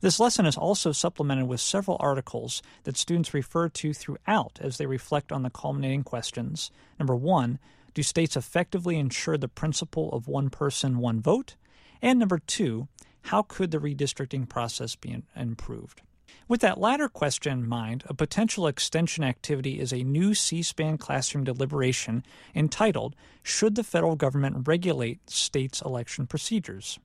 This 0.00 0.18
lesson 0.18 0.46
is 0.46 0.56
also 0.56 0.92
supplemented 0.92 1.46
with 1.46 1.60
several 1.60 1.98
articles 2.00 2.62
that 2.84 2.96
students 2.96 3.34
refer 3.34 3.68
to 3.68 3.92
throughout 3.92 4.58
as 4.62 4.78
they 4.78 4.86
reflect 4.86 5.30
on 5.30 5.42
the 5.42 5.50
culminating 5.50 6.04
questions. 6.04 6.70
Number 6.98 7.14
one, 7.14 7.58
do 7.92 8.02
states 8.02 8.34
effectively 8.34 8.96
ensure 8.96 9.36
the 9.36 9.46
principle 9.46 10.10
of 10.12 10.26
one 10.26 10.48
person, 10.48 10.96
one 10.96 11.20
vote? 11.20 11.56
And 12.00 12.18
number 12.18 12.38
two, 12.38 12.88
how 13.24 13.42
could 13.42 13.72
the 13.72 13.78
redistricting 13.78 14.48
process 14.48 14.96
be 14.96 15.22
improved? 15.36 16.00
With 16.48 16.60
that 16.60 16.80
latter 16.80 17.08
question 17.08 17.52
in 17.52 17.68
mind, 17.68 18.04
a 18.06 18.14
potential 18.14 18.66
extension 18.66 19.24
activity 19.24 19.80
is 19.80 19.92
a 19.92 20.02
new 20.02 20.34
C 20.34 20.62
SPAN 20.62 20.98
classroom 20.98 21.44
deliberation 21.44 22.24
entitled 22.54 23.16
Should 23.42 23.74
the 23.74 23.84
Federal 23.84 24.16
Government 24.16 24.66
Regulate 24.66 25.30
States' 25.30 25.80
Election 25.80 26.26
Procedures? 26.26 26.98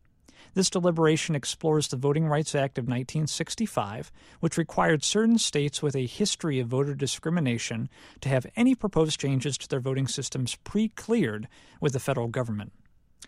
This 0.54 0.70
deliberation 0.70 1.36
explores 1.36 1.88
the 1.88 1.98
Voting 1.98 2.28
Rights 2.28 2.56
Act 2.56 2.78
of 2.78 2.86
1965, 2.86 4.12
which 4.40 4.58
required 4.58 5.04
certain 5.04 5.38
states 5.38 5.84
with 5.84 5.96
a 5.96 6.08
history 6.08 6.60
of 6.60 6.68
voter 6.68 6.96
discrimination 6.96 7.90
to 8.22 8.30
have 8.30 8.48
any 8.56 8.74
proposed 8.74 9.20
changes 9.20 9.58
to 9.60 9.68
their 9.68 9.80
voting 9.80 10.08
systems 10.08 10.56
pre 10.64 10.90
cleared 10.90 11.48
with 11.80 11.94
the 11.94 12.00
federal 12.00 12.28
government. 12.28 12.72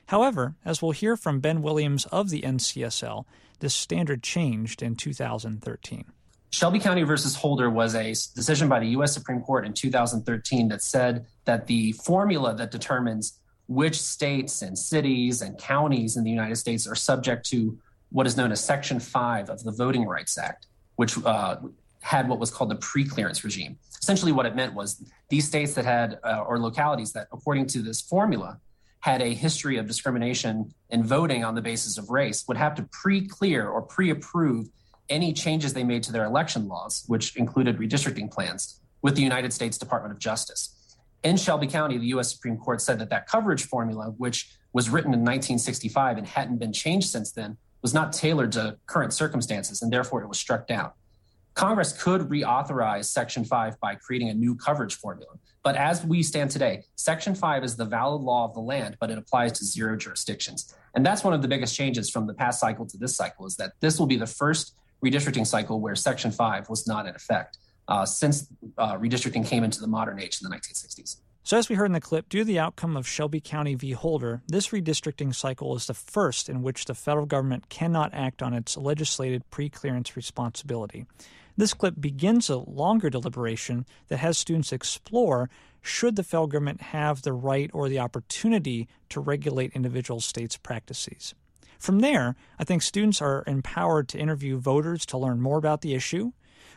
However, 0.08 0.56
as 0.66 0.82
we'll 0.82 0.92
hear 0.92 1.16
from 1.16 1.40
Ben 1.40 1.62
Williams 1.62 2.06
of 2.08 2.30
the 2.30 2.42
NCSL, 2.42 3.26
this 3.60 3.76
standard 3.76 4.24
changed 4.24 4.82
in 4.82 4.96
2013. 4.96 6.06
Shelby 6.52 6.80
County 6.80 7.04
versus 7.04 7.36
Holder 7.36 7.70
was 7.70 7.94
a 7.94 8.10
decision 8.36 8.68
by 8.68 8.80
the 8.80 8.88
U.S. 8.88 9.14
Supreme 9.14 9.42
Court 9.42 9.66
in 9.66 9.74
2013 9.74 10.70
that 10.70 10.82
said 10.82 11.28
that 11.46 11.68
the 11.68 11.92
formula 11.92 12.56
that 12.56 12.72
determines 12.72 13.40
which 13.68 14.02
states 14.02 14.64
and 14.64 14.76
cities 14.78 15.44
and 15.44 15.58
counties 15.60 16.18
in 16.18 16.24
the 16.24 16.32
United 16.32 16.56
States 16.56 16.88
are 16.88 16.96
subject 16.96 17.46
to 17.52 17.78
what 18.10 18.26
is 18.26 18.36
known 18.36 18.52
as 18.52 18.64
Section 18.64 19.00
5 19.00 19.50
of 19.50 19.64
the 19.64 19.72
Voting 19.72 20.06
Rights 20.06 20.40
Act, 20.40 20.66
which 20.96 21.24
uh, 21.24 21.58
had 22.02 22.28
what 22.28 22.40
was 22.40 22.50
called 22.50 22.72
the 22.72 22.76
pre-clearance 22.78 23.44
regime. 23.44 23.78
Essentially, 24.02 24.32
what 24.32 24.48
it 24.48 24.56
meant 24.56 24.74
was 24.74 25.04
these 25.30 25.48
states 25.48 25.76
that 25.76 25.86
had, 25.86 26.18
uh, 26.24 26.44
or 26.48 26.58
localities 26.58 27.14
that, 27.14 27.28
according 27.32 27.68
to 27.68 27.84
this 27.84 28.02
formula, 28.02 28.60
had 29.00 29.22
a 29.22 29.34
history 29.34 29.78
of 29.78 29.88
discrimination 29.88 30.74
in 30.90 31.04
voting 31.04 31.44
on 31.44 31.56
the 31.56 31.62
basis 31.62 31.98
of 31.98 32.10
race 32.10 32.46
would 32.48 32.58
have 32.58 32.76
to 32.76 32.84
pre 32.92 33.26
clear 33.26 33.68
or 33.68 33.82
pre 33.82 34.10
approve 34.10 34.68
any 35.10 35.34
changes 35.34 35.74
they 35.74 35.84
made 35.84 36.04
to 36.04 36.12
their 36.12 36.26
election 36.26 36.68
laws, 36.68 37.04
which 37.08 37.36
included 37.36 37.78
redistricting 37.78 38.32
plans, 38.32 38.82
with 39.02 39.16
the 39.16 39.22
United 39.22 39.52
States 39.54 39.78
Department 39.78 40.14
of 40.14 40.20
Justice. 40.20 40.76
In 41.24 41.36
Shelby 41.36 41.68
County, 41.68 41.98
the 41.98 42.08
U.S. 42.08 42.32
Supreme 42.32 42.58
Court 42.58 42.82
said 42.82 43.00
that 43.00 43.10
that 43.10 43.28
coverage 43.28 43.66
formula, 43.66 44.14
which 44.18 44.52
was 44.72 44.90
written 44.90 45.14
in 45.14 45.22
1965 45.22 46.18
and 46.18 46.28
hadn't 46.28 46.58
been 46.58 46.72
changed 46.72 47.10
since 47.10 47.32
then, 47.32 47.58
was 47.82 47.94
not 47.94 48.14
tailored 48.14 48.52
to 48.54 48.78
current 48.86 49.14
circumstances, 49.14 49.82
and 49.82 49.92
therefore 49.92 50.22
it 50.22 50.28
was 50.28 50.38
struck 50.38 50.68
down. 50.68 50.92
Congress 51.56 51.92
could 51.92 52.22
reauthorize 52.22 53.06
Section 53.06 53.44
5 53.44 53.80
by 53.80 53.96
creating 53.96 54.30
a 54.30 54.34
new 54.34 54.56
coverage 54.56 54.96
formula. 54.96 55.34
But 55.64 55.76
as 55.76 56.06
we 56.06 56.24
stand 56.24 56.52
today, 56.52 56.84
Section 56.96 57.36
5 57.36 57.64
is 57.64 57.76
the 57.76 57.86
valid 57.86 58.22
law 58.22 58.46
of 58.46 58.54
the 58.54 58.62
land, 58.62 58.98
but 59.00 59.12
it 59.12 59.18
applies 59.18 59.52
to 59.54 59.66
zero 59.66 59.98
jurisdictions. 59.98 60.74
And 60.96 61.06
that's 61.06 61.24
one 61.24 61.34
of 61.34 61.42
the 61.42 61.48
biggest 61.48 61.76
changes 61.76 62.10
from 62.10 62.28
the 62.28 62.34
past 62.34 62.60
cycle 62.60 62.86
to 62.86 62.98
this 62.98 63.16
cycle 63.16 63.46
is 63.46 63.56
that 63.58 63.74
this 63.82 64.00
will 64.00 64.08
be 64.08 64.16
the 64.16 64.28
first 64.28 64.76
redistricting 65.04 65.46
cycle 65.46 65.80
where 65.80 65.96
Section 65.96 66.32
5 66.32 66.70
was 66.70 66.88
not 66.88 67.08
in 67.08 67.16
effect 67.16 67.58
uh, 67.88 68.06
since 68.06 68.48
uh, 68.78 68.96
redistricting 68.98 69.46
came 69.46 69.64
into 69.64 69.82
the 69.82 69.88
modern 69.88 70.20
age 70.20 70.40
in 70.42 70.50
the 70.50 70.56
1960s. 70.56 71.18
So, 71.44 71.58
as 71.58 71.68
we 71.68 71.76
heard 71.76 71.88
in 71.88 71.94
the 71.94 72.02
clip, 72.02 72.30
due 72.30 72.40
to 72.40 72.46
the 72.46 72.60
outcome 72.60 72.96
of 72.96 73.08
Shelby 73.08 73.40
County 73.40 73.74
v. 73.74 73.92
Holder, 73.92 74.44
this 74.48 74.68
redistricting 74.68 75.34
cycle 75.34 75.76
is 75.76 75.88
the 75.88 75.94
first 75.94 76.48
in 76.48 76.62
which 76.62 76.86
the 76.86 76.94
federal 76.94 77.26
government 77.26 77.70
cannot 77.70 78.14
act 78.14 78.44
on 78.44 78.54
its 78.54 78.78
legislated 78.78 79.50
pre 79.50 79.70
clearance 79.70 80.16
responsibility. 80.16 81.08
This 81.60 81.74
clip 81.74 81.96
begins 82.00 82.50
a 82.50 82.56
longer 82.56 83.10
deliberation 83.10 83.86
that 84.08 84.20
has 84.20 84.38
students 84.38 84.72
explore 84.72 85.50
should 85.82 86.16
the 86.16 86.24
federal 86.24 86.48
government 86.48 86.80
have 86.80 87.22
the 87.22 87.34
right 87.34 87.70
or 87.74 87.90
the 87.90 88.00
opportunity 88.00 88.88
to 89.10 89.20
regulate 89.20 89.74
individual 89.74 90.22
states' 90.22 90.56
practices. 90.56 91.36
From 91.78 92.00
there, 92.00 92.38
I 92.58 92.64
think 92.64 92.82
students 92.82 93.22
are 93.22 93.44
empowered 93.46 94.08
to 94.08 94.18
interview 94.18 94.58
voters 94.58 95.06
to 95.08 95.18
learn 95.18 95.42
more 95.42 95.58
about 95.58 95.82
the 95.82 95.94
issue, 95.94 96.32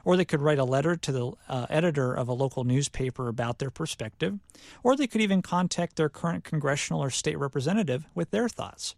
or 0.04 0.16
they 0.16 0.24
could 0.24 0.40
write 0.40 0.58
a 0.58 0.64
letter 0.64 0.96
to 0.96 1.12
the 1.12 1.30
uh, 1.48 1.66
editor 1.70 2.12
of 2.12 2.26
a 2.26 2.32
local 2.32 2.64
newspaper 2.64 3.28
about 3.28 3.60
their 3.60 3.70
perspective, 3.70 4.40
or 4.82 4.96
they 4.96 5.06
could 5.06 5.20
even 5.20 5.42
contact 5.42 5.94
their 5.94 6.08
current 6.08 6.42
congressional 6.42 7.00
or 7.00 7.10
state 7.10 7.38
representative 7.38 8.08
with 8.16 8.32
their 8.32 8.48
thoughts. 8.48 8.96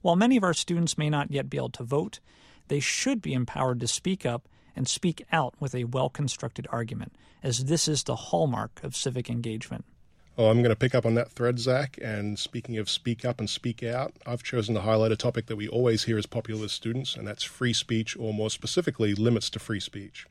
While 0.00 0.14
many 0.14 0.36
of 0.36 0.44
our 0.44 0.54
students 0.54 0.96
may 0.96 1.10
not 1.10 1.32
yet 1.32 1.50
be 1.50 1.56
able 1.56 1.70
to 1.70 1.82
vote, 1.82 2.20
they 2.68 2.78
should 2.78 3.20
be 3.20 3.34
empowered 3.34 3.80
to 3.80 3.88
speak 3.88 4.24
up 4.24 4.46
and 4.74 4.88
speak 4.88 5.24
out 5.32 5.54
with 5.60 5.74
a 5.74 5.84
well 5.84 6.08
constructed 6.08 6.66
argument, 6.70 7.14
as 7.42 7.64
this 7.66 7.88
is 7.88 8.02
the 8.04 8.16
hallmark 8.16 8.80
of 8.82 8.96
civic 8.96 9.28
engagement. 9.28 9.84
Oh, 10.38 10.48
I'm 10.48 10.62
going 10.62 10.70
to 10.70 10.76
pick 10.76 10.94
up 10.94 11.04
on 11.04 11.14
that 11.16 11.30
thread, 11.30 11.58
Zach. 11.58 11.98
And 12.02 12.38
speaking 12.38 12.78
of 12.78 12.88
speak 12.88 13.24
up 13.24 13.38
and 13.38 13.50
speak 13.50 13.82
out, 13.82 14.14
I've 14.24 14.42
chosen 14.42 14.74
to 14.74 14.80
highlight 14.80 15.12
a 15.12 15.16
topic 15.16 15.46
that 15.46 15.56
we 15.56 15.68
always 15.68 16.04
hear 16.04 16.16
as 16.16 16.24
popular 16.24 16.62
with 16.62 16.70
students, 16.70 17.16
and 17.16 17.28
that's 17.28 17.42
free 17.42 17.74
speech, 17.74 18.16
or 18.16 18.32
more 18.32 18.48
specifically, 18.48 19.14
limits 19.14 19.50
to 19.50 19.58
free 19.58 19.80
speech. 19.80 20.26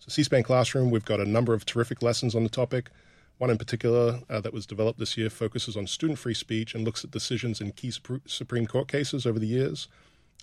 So, 0.00 0.08
C 0.08 0.24
SPAN 0.24 0.42
Classroom, 0.42 0.90
we've 0.90 1.04
got 1.04 1.20
a 1.20 1.24
number 1.24 1.54
of 1.54 1.64
terrific 1.64 2.02
lessons 2.02 2.34
on 2.34 2.42
the 2.42 2.48
topic. 2.48 2.90
One 3.38 3.50
in 3.50 3.58
particular 3.58 4.20
uh, 4.28 4.40
that 4.40 4.52
was 4.52 4.66
developed 4.66 4.98
this 4.98 5.16
year 5.16 5.30
focuses 5.30 5.76
on 5.76 5.86
student 5.86 6.18
free 6.18 6.34
speech 6.34 6.74
and 6.74 6.84
looks 6.84 7.04
at 7.04 7.12
decisions 7.12 7.60
in 7.60 7.70
key 7.70 7.92
Supreme 8.26 8.66
Court 8.66 8.88
cases 8.88 9.24
over 9.24 9.38
the 9.38 9.46
years, 9.46 9.86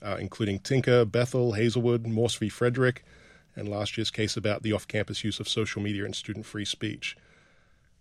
uh, 0.02 0.16
including 0.18 0.60
Tinker, 0.60 1.04
Bethel, 1.04 1.54
Hazelwood, 1.54 2.08
Morse 2.08 2.36
v. 2.36 2.48
Frederick, 2.48 3.04
and 3.56 3.70
last 3.70 3.98
year's 3.98 4.12
case 4.12 4.38
about 4.38 4.64
the 4.64 4.74
off 4.74 4.88
campus 4.88 5.24
use 5.24 5.40
of 5.40 5.48
social 5.48 5.82
media 5.82 6.06
and 6.06 6.16
student 6.16 6.46
free 6.46 6.66
speech. 6.66 7.16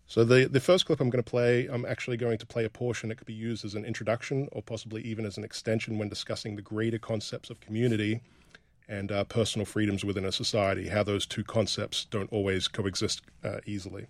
So 0.07 0.25
the 0.25 0.47
the 0.47 0.61
first 0.61 0.87
clip 0.87 1.01
I'm 1.01 1.11
going 1.11 1.23
to 1.23 1.31
play, 1.31 1.67
I'm 1.67 1.87
actually 1.87 2.17
going 2.17 2.39
to 2.39 2.47
play 2.47 2.65
a 2.65 2.71
portion 2.71 3.09
that 3.09 3.17
could 3.17 3.27
be 3.27 3.33
used 3.33 3.65
as 3.65 3.75
an 3.75 3.85
introduction 3.85 4.49
or 4.53 4.63
possibly 4.63 5.03
even 5.03 5.25
as 5.25 5.39
an 5.39 5.45
extension 5.45 5.99
when 5.99 6.09
discussing 6.09 6.57
the 6.57 6.63
greater 6.63 6.99
concepts 6.99 7.51
of 7.51 7.61
community 7.61 8.21
and 8.87 9.11
uh, 9.11 9.25
personal 9.25 9.65
freedoms 9.65 10.05
within 10.05 10.27
a 10.27 10.33
society, 10.33 10.89
how 10.89 11.03
those 11.03 11.25
two 11.25 11.43
concepts 11.43 12.05
don't 12.05 12.31
always 12.31 12.69
coexist 12.69 13.23
uh, 13.43 13.61
easily. 13.65 14.07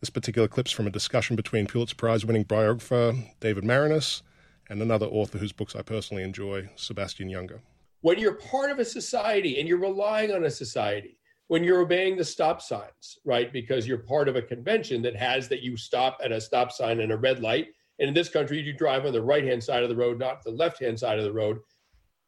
This 0.00 0.10
particular 0.10 0.48
clip's 0.48 0.72
from 0.72 0.86
a 0.86 0.90
discussion 0.90 1.36
between 1.36 1.66
Pulitzer 1.66 1.94
Prize 1.94 2.24
winning 2.24 2.42
biographer 2.42 3.14
David 3.38 3.64
Maraniss 3.64 4.22
and 4.68 4.82
another 4.82 5.06
author 5.06 5.38
whose 5.38 5.52
books 5.52 5.76
I 5.76 5.82
personally 5.82 6.22
enjoy, 6.22 6.70
Sebastian 6.74 7.28
Junger. 7.28 7.60
When 8.02 8.18
you're 8.18 8.34
part 8.34 8.70
of 8.70 8.78
a 8.78 8.84
society 8.84 9.58
and 9.58 9.68
you're 9.68 9.78
relying 9.78 10.32
on 10.32 10.44
a 10.44 10.50
society, 10.50 11.18
when 11.48 11.64
you're 11.64 11.80
obeying 11.80 12.16
the 12.16 12.24
stop 12.24 12.62
signs, 12.62 13.18
right? 13.24 13.52
Because 13.52 13.86
you're 13.86 13.98
part 13.98 14.28
of 14.28 14.36
a 14.36 14.42
convention 14.42 15.02
that 15.02 15.16
has 15.16 15.48
that 15.48 15.62
you 15.62 15.76
stop 15.76 16.18
at 16.22 16.32
a 16.32 16.40
stop 16.40 16.72
sign 16.72 17.00
and 17.00 17.12
a 17.12 17.16
red 17.16 17.40
light. 17.40 17.68
And 17.98 18.08
in 18.08 18.14
this 18.14 18.28
country, 18.28 18.60
you 18.60 18.72
drive 18.72 19.04
on 19.04 19.12
the 19.12 19.20
right 19.20 19.44
hand 19.44 19.62
side 19.62 19.82
of 19.82 19.88
the 19.88 19.96
road, 19.96 20.18
not 20.18 20.42
the 20.42 20.52
left 20.52 20.80
hand 20.80 20.98
side 20.98 21.18
of 21.18 21.24
the 21.24 21.32
road. 21.32 21.58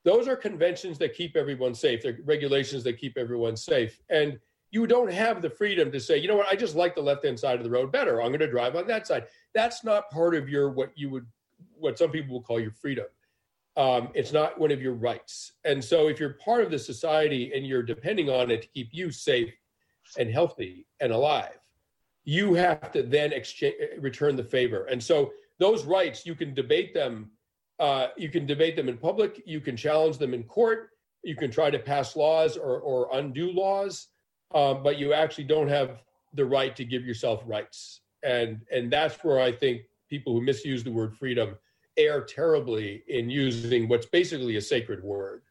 Those 0.05 0.27
are 0.27 0.37
conventions 0.37 0.99
that 0.99 1.15
keep 1.15 1.37
everyone 1.37 1.75
safe. 1.75 2.03
They're 2.03 2.19
regulations 2.25 2.83
that 2.85 2.99
keep 2.99 3.17
everyone 3.17 3.57
safe. 3.57 4.01
And 4.11 4.39
you 4.73 4.87
don't 4.87 5.13
have 5.13 5.41
the 5.41 5.51
freedom 5.51 5.93
to 5.93 6.01
say, 6.01 6.19
you 6.19 6.27
know 6.27 6.37
what, 6.37 6.49
I 6.49 6.57
just 6.57 6.75
like 6.75 6.95
the 6.95 7.03
left 7.03 7.25
hand 7.25 7.39
side 7.39 7.59
of 7.59 7.65
the 7.65 7.71
road 7.71 7.93
better. 7.93 8.21
I'm 8.21 8.31
going 8.31 8.41
to 8.41 8.51
drive 8.51 8.75
on 8.75 8.87
that 8.89 9.07
side. 9.07 9.27
That's 9.55 9.85
not 9.85 10.11
part 10.11 10.35
of 10.35 10.49
your 10.49 10.71
what 10.71 10.91
you 10.97 11.09
would 11.11 11.27
what 11.79 11.99
some 11.99 12.11
people 12.11 12.35
will 12.35 12.43
call 12.43 12.59
your 12.59 12.73
freedom 12.73 13.07
um, 13.77 14.09
it's 14.15 14.33
not 14.33 14.61
one 14.61 14.71
of 14.71 14.83
your 14.83 14.93
rights. 14.93 15.53
And 15.65 15.83
so, 15.83 16.09
if 16.09 16.21
you're 16.21 16.35
part 16.35 16.63
of 16.63 16.71
the 16.71 16.79
society 16.79 17.53
and 17.55 17.67
you're 17.67 17.83
depending 17.83 18.29
on 18.29 18.51
it 18.51 18.63
to 18.63 18.69
keep 18.69 18.91
you 18.93 19.11
safe 19.11 19.55
and 20.19 20.31
healthy 20.31 20.87
and 21.01 21.13
alive, 21.13 21.59
you 22.25 22.55
have 22.55 22.93
to 22.93 23.03
then 23.03 23.33
exchange, 23.33 23.75
return 23.99 24.37
the 24.37 24.45
favor. 24.45 24.85
And 24.85 25.03
so, 25.03 25.33
those 25.59 25.85
rights 25.85 26.27
you 26.27 26.35
can 26.35 26.55
debate 26.55 26.93
them. 26.93 27.31
Uh, 27.79 28.09
you 28.17 28.29
can 28.29 28.47
debate 28.47 28.77
them 28.77 28.89
in 28.89 28.99
public. 28.99 29.43
You 29.47 29.61
can 29.61 29.77
challenge 29.77 30.19
them 30.19 30.35
in 30.35 30.45
court. 30.45 30.91
You 31.25 31.35
can 31.37 31.51
try 31.51 31.71
to 31.71 31.79
pass 31.79 32.15
laws 32.15 32.57
or, 32.57 32.81
or 32.81 33.09
undo 33.17 33.51
laws, 33.53 34.09
um, 34.55 34.83
but 34.83 34.99
you 34.99 35.13
actually 35.13 35.45
don't 35.45 35.69
have 35.69 36.03
the 36.35 36.45
right 36.45 36.75
to 36.77 36.85
give 36.85 37.05
yourself 37.05 37.43
rights. 37.47 38.01
And 38.23 38.61
and 38.71 38.93
that's 38.93 39.25
where 39.25 39.41
I 39.41 39.51
think 39.51 39.83
people 40.11 40.35
who 40.35 40.43
misuse 40.43 40.85
the 40.85 40.93
word 40.93 41.17
freedom 41.17 41.57
err 41.97 42.23
terribly 42.23 43.03
in 43.09 43.31
using 43.31 43.89
what's 43.89 44.07
basically 44.07 44.57
a 44.57 44.61
sacred 44.61 45.03
word. 45.03 45.43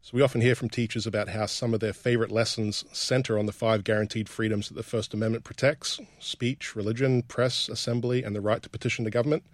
So, 0.00 0.10
we 0.12 0.22
often 0.22 0.42
hear 0.42 0.54
from 0.54 0.68
teachers 0.68 1.06
about 1.06 1.30
how 1.30 1.46
some 1.46 1.72
of 1.72 1.80
their 1.80 1.94
favorite 1.94 2.30
lessons 2.30 2.84
center 2.92 3.38
on 3.38 3.46
the 3.46 3.52
five 3.52 3.84
guaranteed 3.84 4.28
freedoms 4.28 4.68
that 4.68 4.74
the 4.74 4.82
First 4.82 5.14
Amendment 5.14 5.44
protects 5.44 5.98
speech, 6.18 6.76
religion, 6.76 7.22
press, 7.22 7.70
assembly, 7.70 8.22
and 8.22 8.36
the 8.36 8.42
right 8.42 8.62
to 8.62 8.68
petition 8.68 9.04
the 9.04 9.10
government. 9.10 9.44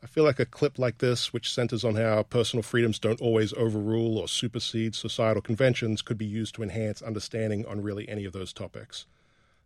I 0.00 0.06
feel 0.06 0.22
like 0.24 0.38
a 0.38 0.46
clip 0.46 0.78
like 0.78 0.98
this, 0.98 1.32
which 1.32 1.52
centers 1.52 1.84
on 1.84 1.96
how 1.96 2.22
personal 2.22 2.62
freedoms 2.62 2.98
don't 2.98 3.20
always 3.20 3.52
overrule 3.54 4.18
or 4.18 4.28
supersede 4.28 4.94
societal 4.94 5.42
conventions, 5.42 6.00
could 6.00 6.18
be 6.18 6.26
used 6.26 6.54
to 6.56 6.62
enhance 6.62 7.02
understanding 7.02 7.66
on 7.66 7.82
really 7.82 8.08
any 8.08 8.24
of 8.24 8.32
those 8.32 8.52
topics. 8.52 9.06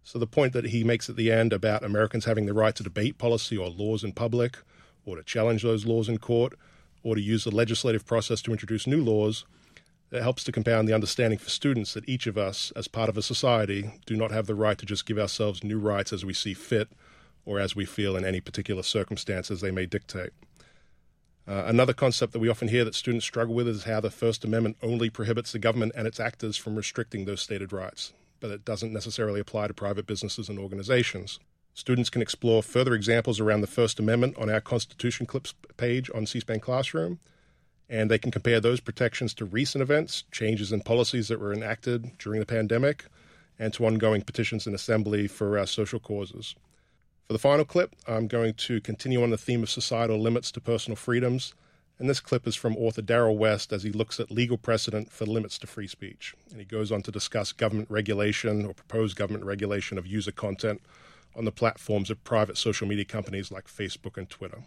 So, 0.03 0.19
the 0.19 0.27
point 0.27 0.53
that 0.55 0.67
he 0.67 0.83
makes 0.83 1.11
at 1.11 1.17
the 1.17 1.31
end 1.31 1.53
about 1.53 1.85
Americans 1.85 2.25
having 2.25 2.47
the 2.47 2.55
right 2.55 2.75
to 2.77 2.83
debate 2.83 3.19
policy 3.19 3.57
or 3.57 3.69
laws 3.69 4.05
in 4.05 4.13
public, 4.13 4.59
or 5.07 5.17
to 5.17 5.23
challenge 5.23 5.63
those 5.63 5.87
laws 5.87 6.09
in 6.09 6.19
court, 6.19 6.53
or 7.03 7.15
to 7.15 7.21
use 7.21 7.45
the 7.45 7.55
legislative 7.55 8.05
process 8.05 8.43
to 8.43 8.53
introduce 8.53 8.87
new 8.87 9.03
laws, 9.03 9.47
it 10.11 10.23
helps 10.23 10.45
to 10.45 10.53
compound 10.53 10.87
the 10.89 10.95
understanding 10.95 11.39
for 11.39 11.51
students 11.51 11.95
that 11.95 12.09
each 12.09 12.27
of 12.27 12.37
us, 12.37 12.73
as 12.77 12.89
part 12.89 13.09
of 13.09 13.17
a 13.17 13.23
society, 13.23 13.91
do 14.07 14.17
not 14.17 14.31
have 14.31 14.47
the 14.47 14.55
right 14.55 14.79
to 14.79 14.87
just 14.87 15.07
give 15.07 15.19
ourselves 15.19 15.65
new 15.65 15.79
rights 15.79 16.13
as 16.13 16.25
we 16.25 16.33
see 16.33 16.55
fit 16.55 16.89
or 17.45 17.59
as 17.59 17.75
we 17.75 17.85
feel 17.85 18.17
in 18.17 18.25
any 18.25 18.41
particular 18.41 18.83
circumstances 18.83 19.61
they 19.61 19.71
may 19.71 19.87
dictate. 19.87 20.31
Uh, 21.49 21.63
another 21.67 21.93
concept 21.93 22.33
that 22.33 22.41
we 22.41 22.49
often 22.49 22.69
hear 22.69 22.85
that 22.85 22.95
students 22.95 23.25
struggle 23.25 23.55
with 23.55 23.69
is 23.69 23.85
how 23.85 24.01
the 24.01 24.11
First 24.11 24.45
Amendment 24.45 24.77
only 24.83 25.09
prohibits 25.09 25.53
the 25.53 25.61
government 25.61 25.93
and 25.95 26.07
its 26.07 26.19
actors 26.19 26.57
from 26.57 26.75
restricting 26.75 27.25
those 27.25 27.41
stated 27.41 27.73
rights, 27.73 28.13
but 28.41 28.51
it 28.51 28.65
doesn't 28.65 28.93
necessarily 28.93 29.39
apply 29.39 29.69
to 29.69 29.75
private 29.75 30.07
businesses 30.07 30.49
and 30.49 30.59
organizations. 30.59 31.39
Students 31.77 32.09
can 32.09 32.23
explore 32.23 32.63
further 32.63 32.95
examples 32.95 33.39
around 33.39 33.61
the 33.61 33.67
First 33.67 34.01
Amendment 34.01 34.39
on 34.39 34.49
our 34.49 34.63
Constitution 34.63 35.27
Clips 35.27 35.53
page 35.77 36.11
on 36.15 36.25
C 36.25 36.41
SPAN 36.41 36.59
Classroom, 36.59 37.21
and 37.87 38.11
they 38.11 38.17
can 38.17 38.31
compare 38.31 38.61
those 38.61 38.81
protections 38.81 39.35
to 39.35 39.45
recent 39.45 39.83
events, 39.83 40.25
changes 40.33 40.73
in 40.73 40.81
policies 40.81 41.29
that 41.29 41.39
were 41.39 41.53
enacted 41.53 42.17
during 42.17 42.41
the 42.41 42.47
pandemic, 42.47 43.05
and 43.59 43.75
to 43.75 43.85
ongoing 43.85 44.23
petitions 44.23 44.67
in 44.67 44.75
Assembly 44.75 45.29
for 45.29 45.59
our 45.59 45.67
social 45.67 46.01
causes. 46.01 46.55
For 47.27 47.35
the 47.35 47.39
final 47.39 47.67
clip, 47.67 47.95
I'm 48.09 48.27
going 48.27 48.55
to 48.55 48.81
continue 48.81 49.23
on 49.23 49.29
the 49.29 49.37
theme 49.37 49.63
of 49.63 49.69
societal 49.69 50.19
limits 50.19 50.51
to 50.53 50.63
personal 50.63 50.97
freedoms, 50.97 51.53
and 51.99 52.09
this 52.09 52.21
clip 52.21 52.47
is 52.47 52.57
from 52.57 52.79
author 52.79 53.03
Darrell 53.03 53.37
West 53.37 53.71
as 53.71 53.83
he 53.83 53.93
looks 53.93 54.19
at 54.19 54.31
legal 54.31 54.57
precedent 54.57 55.13
for 55.13 55.27
limits 55.27 55.59
to 55.59 55.67
free 55.67 55.89
speech. 55.89 56.35
And 56.51 56.59
he 56.59 56.65
goes 56.65 56.91
on 56.91 57.03
to 57.03 57.13
discuss 57.13 57.53
government 57.53 57.91
regulation 57.91 58.65
or 58.65 58.73
proposed 58.73 59.15
government 59.15 59.45
regulation 59.45 59.99
of 59.99 60.07
user 60.07 60.33
content 60.33 60.81
on 61.37 61.45
the 61.45 61.53
platforms 61.53 62.11
of 62.11 62.23
private 62.25 62.57
social 62.57 62.87
media 62.89 63.05
companies 63.05 63.51
like 63.51 63.67
Facebook 63.67 64.17
and 64.17 64.29
Twitter. 64.29 64.63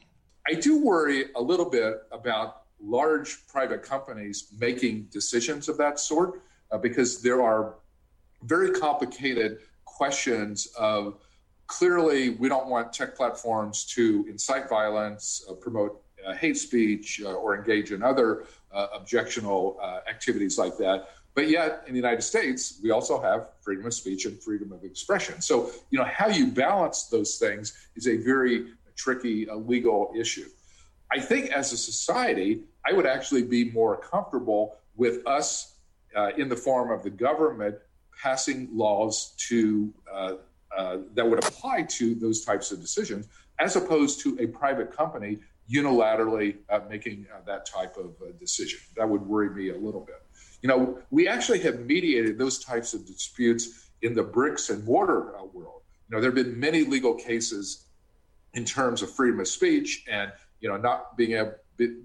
I 0.47 0.53
do 0.53 0.83
worry 0.83 1.25
a 1.35 1.41
little 1.41 1.69
bit 1.69 2.03
about 2.11 2.63
large 2.81 3.45
private 3.47 3.83
companies 3.83 4.47
making 4.57 5.07
decisions 5.11 5.67
of 5.67 5.77
that 5.77 5.99
sort 5.99 6.41
uh, 6.71 6.77
because 6.77 7.21
there 7.21 7.41
are 7.41 7.75
very 8.43 8.71
complicated 8.71 9.59
questions 9.85 10.67
of 10.77 11.19
clearly 11.67 12.31
we 12.31 12.47
don't 12.47 12.67
want 12.67 12.93
tech 12.93 13.15
platforms 13.15 13.85
to 13.85 14.25
incite 14.29 14.69
violence, 14.69 15.45
uh, 15.49 15.53
promote 15.53 16.01
uh, 16.25 16.33
hate 16.33 16.57
speech, 16.57 17.21
uh, 17.23 17.33
or 17.33 17.55
engage 17.55 17.91
in 17.91 18.01
other 18.03 18.45
uh, 18.71 18.87
objectionable 18.93 19.77
uh, 19.81 19.99
activities 20.09 20.57
like 20.57 20.77
that. 20.77 21.09
But 21.35 21.49
yet, 21.49 21.83
in 21.87 21.93
the 21.93 21.99
United 21.99 22.21
States, 22.21 22.79
we 22.83 22.91
also 22.91 23.21
have 23.21 23.49
freedom 23.61 23.85
of 23.85 23.93
speech 23.93 24.25
and 24.25 24.41
freedom 24.41 24.71
of 24.71 24.83
expression. 24.83 25.41
So, 25.41 25.71
you 25.89 25.99
know, 25.99 26.05
how 26.05 26.27
you 26.27 26.47
balance 26.47 27.05
those 27.05 27.37
things 27.37 27.87
is 27.95 28.07
a 28.07 28.17
very 28.17 28.73
tricky 28.95 29.49
uh, 29.49 29.55
legal 29.55 30.11
issue. 30.17 30.47
I 31.11 31.19
think 31.19 31.49
as 31.51 31.71
a 31.71 31.77
society, 31.77 32.63
I 32.85 32.93
would 32.93 33.05
actually 33.05 33.43
be 33.43 33.71
more 33.71 33.97
comfortable 33.97 34.75
with 34.95 35.25
us 35.25 35.75
uh, 36.15 36.31
in 36.37 36.49
the 36.49 36.55
form 36.55 36.91
of 36.91 37.03
the 37.03 37.09
government 37.09 37.75
passing 38.21 38.67
laws 38.73 39.33
to 39.47 39.93
uh, 40.11 40.33
uh, 40.77 40.97
that 41.13 41.27
would 41.27 41.39
apply 41.39 41.83
to 41.83 42.13
those 42.15 42.45
types 42.45 42.71
of 42.71 42.79
decisions, 42.79 43.27
as 43.59 43.75
opposed 43.75 44.21
to 44.21 44.37
a 44.39 44.47
private 44.47 44.95
company 44.95 45.39
unilaterally 45.71 46.57
uh, 46.69 46.79
making 46.89 47.25
uh, 47.33 47.39
that 47.45 47.65
type 47.65 47.95
of 47.97 48.15
decision. 48.39 48.79
That 48.95 49.07
would 49.07 49.21
worry 49.21 49.49
me 49.49 49.69
a 49.69 49.77
little 49.77 50.01
bit. 50.01 50.21
You 50.61 50.69
know, 50.69 50.99
we 51.09 51.27
actually 51.27 51.59
have 51.61 51.79
mediated 51.81 52.37
those 52.37 52.59
types 52.59 52.93
of 52.93 53.05
disputes 53.05 53.89
in 54.01 54.13
the 54.13 54.23
bricks 54.23 54.69
and 54.69 54.83
mortar 54.85 55.37
uh, 55.37 55.45
world. 55.45 55.81
You 56.09 56.15
know, 56.15 56.21
there 56.21 56.31
have 56.31 56.35
been 56.35 56.59
many 56.59 56.83
legal 56.83 57.13
cases 57.13 57.85
in 58.53 58.65
terms 58.65 59.01
of 59.01 59.11
freedom 59.13 59.39
of 59.39 59.47
speech 59.47 60.03
and 60.09 60.31
you 60.59 60.67
know 60.67 60.75
not 60.75 61.15
being 61.15 61.33
able 61.33 61.53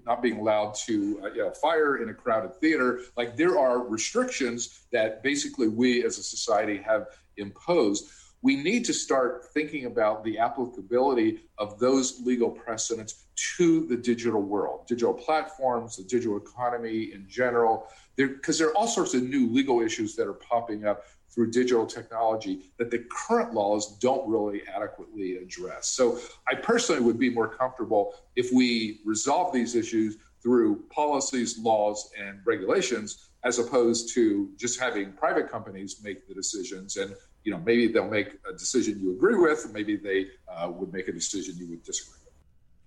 not 0.05 0.21
being 0.21 0.37
allowed 0.37 0.73
to 0.73 1.19
uh, 1.23 1.27
you 1.33 1.41
know, 1.41 1.51
fire 1.51 1.97
in 1.97 2.09
a 2.09 2.13
crowded 2.13 2.55
theater. 2.61 3.01
Like 3.17 3.35
there 3.35 3.59
are 3.59 3.85
restrictions 3.85 4.85
that 4.91 5.21
basically 5.21 5.67
we 5.67 6.05
as 6.05 6.17
a 6.17 6.23
society 6.23 6.77
have 6.77 7.07
imposed. 7.37 8.09
We 8.41 8.55
need 8.55 8.85
to 8.85 8.93
start 8.93 9.47
thinking 9.53 9.85
about 9.85 10.23
the 10.23 10.37
applicability 10.37 11.41
of 11.57 11.79
those 11.79 12.21
legal 12.21 12.49
precedents 12.49 13.25
to 13.57 13.85
the 13.87 13.97
digital 13.97 14.41
world, 14.41 14.87
digital 14.87 15.13
platforms, 15.13 15.97
the 15.97 16.03
digital 16.03 16.37
economy 16.37 17.11
in 17.13 17.27
general 17.27 17.87
because 18.15 18.57
there, 18.57 18.69
are 18.69 18.75
all 18.75 18.87
sorts 18.87 19.13
of 19.13 19.23
new 19.23 19.49
legal 19.49 19.81
issues 19.81 20.15
that 20.15 20.27
are 20.27 20.33
popping 20.33 20.85
up 20.85 21.05
through 21.29 21.51
digital 21.51 21.85
technology 21.85 22.71
that 22.77 22.89
the 22.89 23.05
current 23.11 23.53
laws 23.53 23.97
don't 23.97 24.27
really 24.27 24.61
adequately 24.73 25.35
address. 25.35 25.87
So 25.89 26.19
I 26.47 26.55
personally 26.55 27.01
would 27.01 27.19
be 27.19 27.29
more 27.29 27.49
comfortable 27.49 28.15
if 28.35 28.51
we 28.53 29.01
resolve 29.03 29.53
these 29.53 29.75
issues 29.75 30.17
through 30.41 30.83
policies, 30.89 31.57
laws, 31.57 32.11
and 32.17 32.39
regulations 32.45 33.29
as 33.43 33.59
opposed 33.59 34.13
to 34.13 34.49
just 34.57 34.79
having 34.79 35.11
private 35.13 35.51
companies 35.51 36.01
make 36.03 36.27
the 36.27 36.33
decisions. 36.33 36.97
And 36.97 37.15
you 37.43 37.51
know, 37.51 37.59
maybe 37.59 37.87
they'll 37.87 38.09
make 38.09 38.37
a 38.49 38.53
decision 38.53 38.99
you 38.99 39.11
agree 39.11 39.37
with, 39.37 39.71
maybe 39.71 39.95
they 39.97 40.27
uh, 40.47 40.69
would 40.71 40.91
make 40.91 41.07
a 41.07 41.11
decision 41.11 41.55
you 41.57 41.69
would 41.69 41.83
disagree 41.83 42.19
with. 42.25 42.33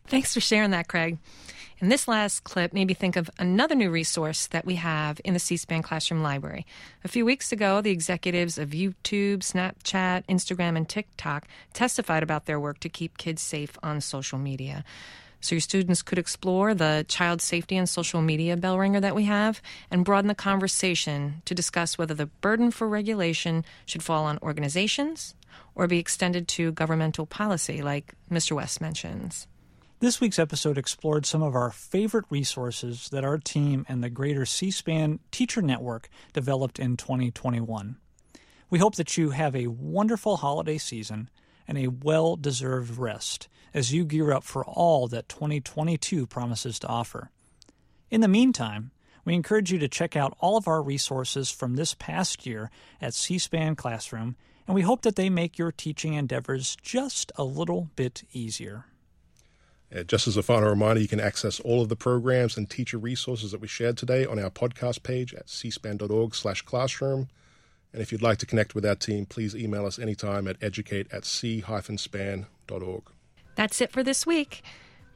Thanks 0.09 0.33
for 0.33 0.40
sharing 0.40 0.71
that, 0.71 0.88
Craig. 0.88 1.18
And 1.81 1.92
this 1.92 2.09
last 2.09 2.42
clip 2.42 2.73
made 2.73 2.88
me 2.88 2.94
think 2.94 3.14
of 3.14 3.31
another 3.38 3.75
new 3.75 3.90
resource 3.90 4.47
that 4.49 4.64
we 4.64 4.77
have 4.77 5.21
in 5.23 5.35
the 5.35 5.38
C 5.38 5.57
SPAN 5.57 5.83
Classroom 5.83 6.23
Library. 6.23 6.66
A 7.05 7.09
few 7.09 7.27
weeks 7.27 7.53
ago, 7.53 7.81
the 7.83 7.90
executives 7.90 8.57
of 8.57 8.71
YouTube, 8.71 9.40
Snapchat, 9.40 10.25
Instagram, 10.27 10.77
and 10.77 10.88
TikTok 10.88 11.47
testified 11.75 12.23
about 12.23 12.47
their 12.47 12.59
work 12.59 12.81
to 12.81 12.88
keep 12.88 13.18
kids 13.18 13.42
safe 13.42 13.79
on 13.83 14.01
social 14.01 14.38
media. 14.38 14.83
So 15.40 15.55
your 15.55 15.61
students 15.61 16.03
could 16.03 16.18
explore 16.18 16.75
the 16.75 17.05
child 17.07 17.40
safety 17.42 17.77
and 17.77 17.88
social 17.88 18.23
media 18.23 18.57
bell 18.57 18.79
ringer 18.79 19.01
that 19.01 19.14
we 19.14 19.25
have 19.25 19.62
and 19.90 20.07
broaden 20.07 20.29
the 20.29 20.35
conversation 20.35 21.42
to 21.44 21.55
discuss 21.55 21.99
whether 21.99 22.14
the 22.14 22.27
burden 22.27 22.71
for 22.71 22.88
regulation 22.88 23.64
should 23.87 24.03
fall 24.03 24.25
on 24.25 24.38
organizations 24.42 25.35
or 25.77 25.87
be 25.87 25.99
extended 25.99 26.49
to 26.49 26.73
governmental 26.73 27.27
policy, 27.27 27.83
like 27.83 28.14
Mr. 28.33 28.53
West 28.53 28.81
mentions. 28.81 29.47
This 30.00 30.20
week's 30.20 30.38
episode 30.38 30.78
explored 30.78 31.26
some 31.26 31.42
of 31.42 31.56
our 31.56 31.72
favorite 31.72 32.26
resources 32.30 33.08
that 33.08 33.24
our 33.24 33.37
team 33.37 33.84
and 33.88 34.00
the 34.00 34.08
greater 34.08 34.46
C 34.46 34.70
SPAN 34.70 35.18
Teacher 35.32 35.61
Network 35.61 36.08
developed 36.32 36.78
in 36.78 36.96
2021. 36.96 37.96
We 38.70 38.78
hope 38.78 38.94
that 38.94 39.16
you 39.16 39.30
have 39.30 39.56
a 39.56 39.66
wonderful 39.66 40.37
holiday 40.37 40.78
season 40.78 41.30
and 41.66 41.76
a 41.76 41.88
well 41.88 42.37
deserved 42.37 42.96
rest 42.96 43.48
as 43.74 43.92
you 43.92 44.04
gear 44.04 44.32
up 44.32 44.44
for 44.44 44.64
all 44.64 45.08
that 45.08 45.28
2022 45.28 46.28
promises 46.28 46.78
to 46.78 46.87
offer. 46.87 47.32
In 48.08 48.20
the 48.20 48.28
meantime, 48.28 48.92
we 49.24 49.34
encourage 49.34 49.72
you 49.72 49.80
to 49.80 49.88
check 49.88 50.14
out 50.14 50.37
all 50.38 50.56
of 50.56 50.68
our 50.68 50.80
resources 50.80 51.50
from 51.50 51.74
this 51.74 51.94
past 51.94 52.46
year 52.46 52.70
at 53.00 53.14
C 53.14 53.37
SPAN 53.37 53.74
Classroom, 53.74 54.37
and 54.68 54.76
we 54.76 54.82
hope 54.82 55.02
that 55.02 55.16
they 55.16 55.28
make 55.28 55.58
your 55.58 55.72
teaching 55.72 56.14
endeavors 56.14 56.76
just 56.80 57.32
a 57.34 57.42
little 57.42 57.90
bit 57.96 58.22
easier. 58.32 58.84
Uh, 59.94 60.03
just 60.03 60.29
as 60.29 60.37
a 60.37 60.42
final 60.42 60.68
reminder, 60.68 61.01
you 61.01 61.09
can 61.09 61.20
access 61.20 61.61
all 61.61 61.81
of 61.81 61.88
the 61.88 61.96
programs 61.96 62.57
and 62.57 62.68
teacher 62.68 62.98
resources 62.98 63.53
that 63.53 63.61
we 63.61 63.68
shared 63.68 63.96
today 63.96 64.27
on 64.27 64.38
our 64.38 64.51
podcast 64.51 65.03
page 65.03 65.33
at 65.35 65.46
cspan.org 65.46 66.35
slash 66.35 66.62
classroom. 66.62 67.29
And 67.92 68.03
if 68.03 68.12
you'd 68.12 68.22
like 68.22 68.38
to 68.38 68.46
connect 68.46 68.74
with 68.74 68.85
our 68.85 68.94
team, 68.94 69.24
please 69.24 69.57
email 69.57 69.87
us 69.87 69.98
anytime 69.98 70.46
at 70.46 70.57
educate 70.62 71.07
at 71.11 71.24
c-span.org. 71.24 73.03
That's 73.55 73.81
it 73.81 73.90
for 73.90 74.03
this 74.03 74.27
week. 74.27 74.62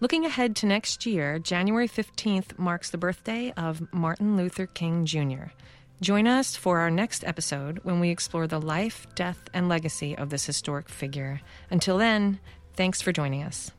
Looking 0.01 0.25
ahead 0.25 0.57
to 0.57 0.67
next 0.67 1.07
year, 1.07 1.39
January 1.39 1.87
15th 1.87 2.59
marks 2.59 2.91
the 2.91 2.99
birthday 2.99 3.53
of 3.57 3.93
Martin 3.93 4.37
Luther 4.37 4.67
King 4.67 5.05
Jr. 5.05 5.53
Join 6.01 6.27
us 6.27 6.57
for 6.57 6.81
our 6.81 6.91
next 6.91 7.23
episode 7.25 7.79
when 7.85 8.01
we 8.01 8.11
explore 8.11 8.49
the 8.49 8.61
life, 8.61 9.07
death, 9.15 9.39
and 9.55 9.69
legacy 9.69 10.17
of 10.19 10.31
this 10.31 10.45
historic 10.45 10.89
figure. 10.89 11.41
Until 11.71 11.99
then, 11.99 12.41
thanks 12.75 13.01
for 13.01 13.13
joining 13.13 13.45
us. 13.45 13.71